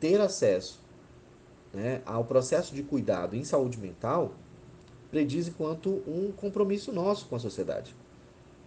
ter 0.00 0.20
acesso 0.20 0.80
né, 1.72 2.02
ao 2.04 2.24
processo 2.24 2.74
de 2.74 2.82
cuidado 2.82 3.36
em 3.36 3.44
saúde 3.44 3.78
mental 3.78 4.34
prediz 5.10 5.46
enquanto 5.46 6.02
um 6.08 6.32
compromisso 6.32 6.92
nosso 6.92 7.26
com 7.26 7.36
a 7.36 7.38
sociedade. 7.38 7.94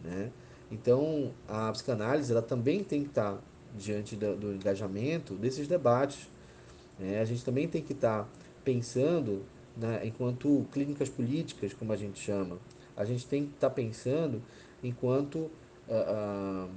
Né? 0.01 0.31
Então, 0.71 1.33
a 1.47 1.71
psicanálise 1.71 2.31
ela 2.31 2.41
também 2.41 2.83
tem 2.83 3.03
que 3.03 3.09
estar 3.09 3.41
diante 3.75 4.15
do, 4.15 4.35
do 4.35 4.53
engajamento 4.53 5.33
desses 5.35 5.67
debates. 5.67 6.29
Né? 6.99 7.19
A 7.19 7.25
gente 7.25 7.43
também 7.43 7.67
tem 7.67 7.81
que 7.81 7.93
estar 7.93 8.27
pensando, 8.63 9.45
né, 9.77 10.01
enquanto 10.03 10.65
clínicas 10.71 11.07
políticas, 11.07 11.73
como 11.73 11.93
a 11.93 11.95
gente 11.95 12.19
chama, 12.19 12.57
a 12.95 13.05
gente 13.05 13.25
tem 13.25 13.45
que 13.45 13.53
estar 13.53 13.69
pensando 13.69 14.41
enquanto 14.83 15.35
uh, 15.37 15.49
uh, 15.87 16.69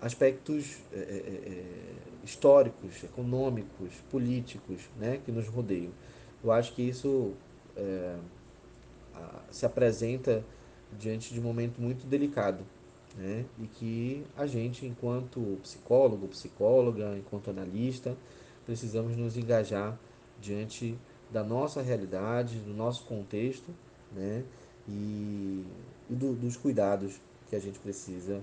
aspectos 0.00 0.78
uh, 0.92 2.24
históricos, 2.24 3.04
econômicos, 3.04 3.92
políticos 4.10 4.88
né, 4.98 5.20
que 5.22 5.30
nos 5.30 5.48
rodeiam. 5.48 5.92
Eu 6.42 6.52
acho 6.52 6.72
que 6.74 6.82
isso 6.82 7.34
se 9.50 9.66
apresenta 9.66 10.44
diante 10.96 11.34
de 11.34 11.40
um 11.40 11.42
momento 11.42 11.80
muito 11.80 12.06
delicado 12.06 12.64
né, 13.18 13.44
e 13.58 13.66
que 13.66 14.24
a 14.36 14.46
gente, 14.46 14.86
enquanto 14.86 15.58
psicólogo, 15.60 16.28
psicóloga, 16.28 17.18
enquanto 17.18 17.50
analista, 17.50 18.16
precisamos 18.64 19.16
nos 19.16 19.36
engajar 19.36 19.98
diante 20.40 20.96
da 21.30 21.42
nossa 21.42 21.82
realidade, 21.82 22.58
do 22.60 22.72
nosso 22.72 23.04
contexto 23.04 23.74
né, 24.12 24.44
e, 24.88 25.64
e 26.08 26.14
do, 26.14 26.32
dos 26.34 26.56
cuidados 26.56 27.20
que 27.50 27.56
a 27.56 27.58
gente 27.58 27.78
precisa 27.80 28.40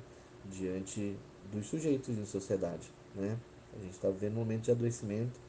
diante 0.52 1.16
dos 1.52 1.68
sujeitos 1.68 2.18
em 2.18 2.26
sociedade. 2.26 2.92
Né? 3.16 3.38
A 3.80 3.82
gente 3.82 3.94
está 3.94 4.10
vivendo 4.10 4.34
um 4.34 4.40
momento 4.40 4.64
de 4.64 4.72
adoecimento, 4.72 5.40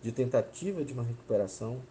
de 0.00 0.12
tentativa 0.12 0.84
de 0.84 0.92
uma 0.92 1.02
recuperação, 1.02 1.82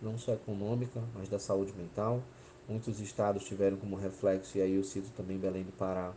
não 0.00 0.16
só 0.16 0.34
econômica, 0.34 1.02
mas 1.14 1.28
da 1.28 1.38
saúde 1.38 1.72
mental. 1.76 2.22
Muitos 2.68 3.00
estados 3.00 3.44
tiveram 3.44 3.78
como 3.78 3.96
reflexo, 3.96 4.58
e 4.58 4.60
aí 4.60 4.74
eu 4.74 4.84
cito 4.84 5.08
também 5.16 5.38
Belém 5.38 5.64
do 5.64 5.72
Pará, 5.72 6.12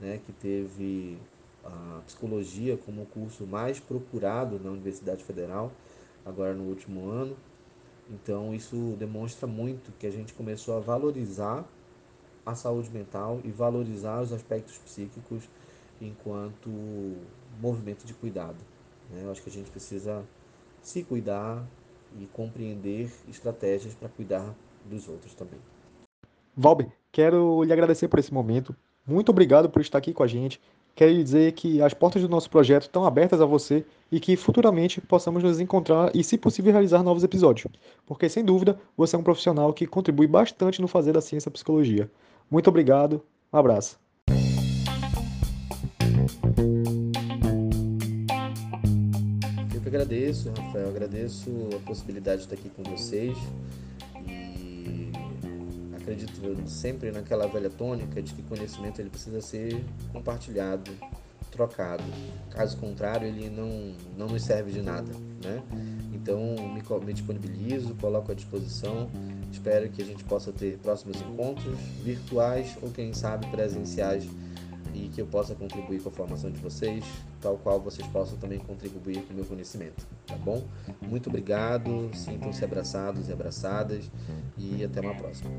né, 0.00 0.20
que 0.26 0.32
teve 0.32 1.16
a 1.64 2.00
psicologia 2.04 2.76
como 2.76 3.02
o 3.02 3.06
curso 3.06 3.46
mais 3.46 3.78
procurado 3.78 4.58
na 4.58 4.70
Universidade 4.70 5.22
Federal, 5.22 5.70
agora 6.26 6.54
no 6.54 6.64
último 6.64 7.08
ano. 7.08 7.36
Então, 8.10 8.52
isso 8.52 8.96
demonstra 8.98 9.46
muito 9.46 9.92
que 9.98 10.06
a 10.06 10.10
gente 10.10 10.34
começou 10.34 10.76
a 10.76 10.80
valorizar 10.80 11.64
a 12.44 12.54
saúde 12.56 12.90
mental 12.90 13.40
e 13.44 13.50
valorizar 13.50 14.20
os 14.20 14.32
aspectos 14.32 14.76
psíquicos 14.78 15.48
enquanto 16.00 16.68
movimento 17.60 18.04
de 18.04 18.12
cuidado. 18.12 18.58
Né? 19.08 19.22
Eu 19.22 19.30
acho 19.30 19.40
que 19.40 19.48
a 19.48 19.52
gente 19.52 19.70
precisa 19.70 20.24
se 20.82 21.04
cuidar 21.04 21.64
e 22.18 22.26
compreender 22.26 23.08
estratégias 23.28 23.94
para 23.94 24.08
cuidar 24.08 24.52
dos 24.84 25.08
outros 25.08 25.32
também. 25.34 25.60
Valber, 26.56 26.88
quero 27.10 27.62
lhe 27.62 27.72
agradecer 27.72 28.08
por 28.08 28.18
esse 28.18 28.32
momento. 28.32 28.74
Muito 29.06 29.30
obrigado 29.30 29.68
por 29.68 29.80
estar 29.80 29.98
aqui 29.98 30.12
com 30.12 30.22
a 30.22 30.26
gente. 30.26 30.60
Quero 30.94 31.10
lhe 31.10 31.22
dizer 31.22 31.52
que 31.52 31.80
as 31.80 31.94
portas 31.94 32.20
do 32.20 32.28
nosso 32.28 32.50
projeto 32.50 32.82
estão 32.82 33.06
abertas 33.06 33.40
a 33.40 33.46
você 33.46 33.84
e 34.10 34.20
que 34.20 34.36
futuramente 34.36 35.00
possamos 35.00 35.42
nos 35.42 35.58
encontrar 35.58 36.14
e, 36.14 36.22
se 36.22 36.36
possível, 36.36 36.70
realizar 36.70 37.02
novos 37.02 37.24
episódios. 37.24 37.72
Porque, 38.06 38.28
sem 38.28 38.44
dúvida, 38.44 38.78
você 38.96 39.16
é 39.16 39.18
um 39.18 39.22
profissional 39.22 39.72
que 39.72 39.86
contribui 39.86 40.26
bastante 40.26 40.82
no 40.82 40.88
fazer 40.88 41.12
da 41.12 41.22
ciência 41.22 41.50
psicologia. 41.50 42.10
Muito 42.50 42.68
obrigado, 42.68 43.22
um 43.50 43.56
abraço. 43.56 43.98
agradeço, 49.92 50.50
Rafael, 50.56 50.88
agradeço 50.88 51.50
a 51.76 51.86
possibilidade 51.86 52.38
de 52.38 52.44
estar 52.44 52.56
aqui 52.56 52.70
com 52.70 52.82
vocês 52.82 53.36
e 53.36 53.91
acredito 56.12 56.68
sempre 56.68 57.10
naquela 57.10 57.46
velha 57.46 57.70
tônica 57.70 58.22
de 58.22 58.34
que 58.34 58.42
conhecimento 58.42 59.00
ele 59.00 59.08
precisa 59.08 59.40
ser 59.40 59.82
compartilhado, 60.12 60.90
trocado. 61.50 62.04
Caso 62.50 62.76
contrário, 62.76 63.26
ele 63.26 63.48
não, 63.50 63.94
não 64.16 64.26
nos 64.28 64.42
serve 64.42 64.72
de 64.72 64.82
nada, 64.82 65.10
né? 65.42 65.62
Então, 66.12 66.54
me, 66.72 67.04
me 67.04 67.12
disponibilizo, 67.12 67.94
coloco 67.94 68.30
à 68.30 68.34
disposição. 68.34 69.10
Espero 69.50 69.88
que 69.90 70.02
a 70.02 70.04
gente 70.04 70.22
possa 70.24 70.52
ter 70.52 70.78
próximos 70.78 71.20
encontros 71.20 71.78
virtuais 72.02 72.76
ou, 72.82 72.90
quem 72.90 73.12
sabe, 73.12 73.46
presenciais 73.48 74.26
e 74.94 75.08
que 75.08 75.20
eu 75.20 75.26
possa 75.26 75.54
contribuir 75.54 76.02
com 76.02 76.08
a 76.08 76.12
formação 76.12 76.50
de 76.50 76.58
vocês, 76.60 77.04
tal 77.40 77.56
qual 77.58 77.80
vocês 77.80 78.06
possam 78.08 78.36
também 78.38 78.58
contribuir 78.58 79.22
com 79.22 79.32
o 79.32 79.36
meu 79.36 79.44
conhecimento, 79.44 80.06
tá 80.26 80.36
bom? 80.36 80.62
Muito 81.00 81.28
obrigado, 81.28 82.10
sintam-se 82.14 82.64
abraçados 82.64 83.28
e 83.28 83.32
abraçadas 83.32 84.10
e 84.56 84.84
até 84.84 85.00
uma 85.00 85.14
próxima. 85.14 85.50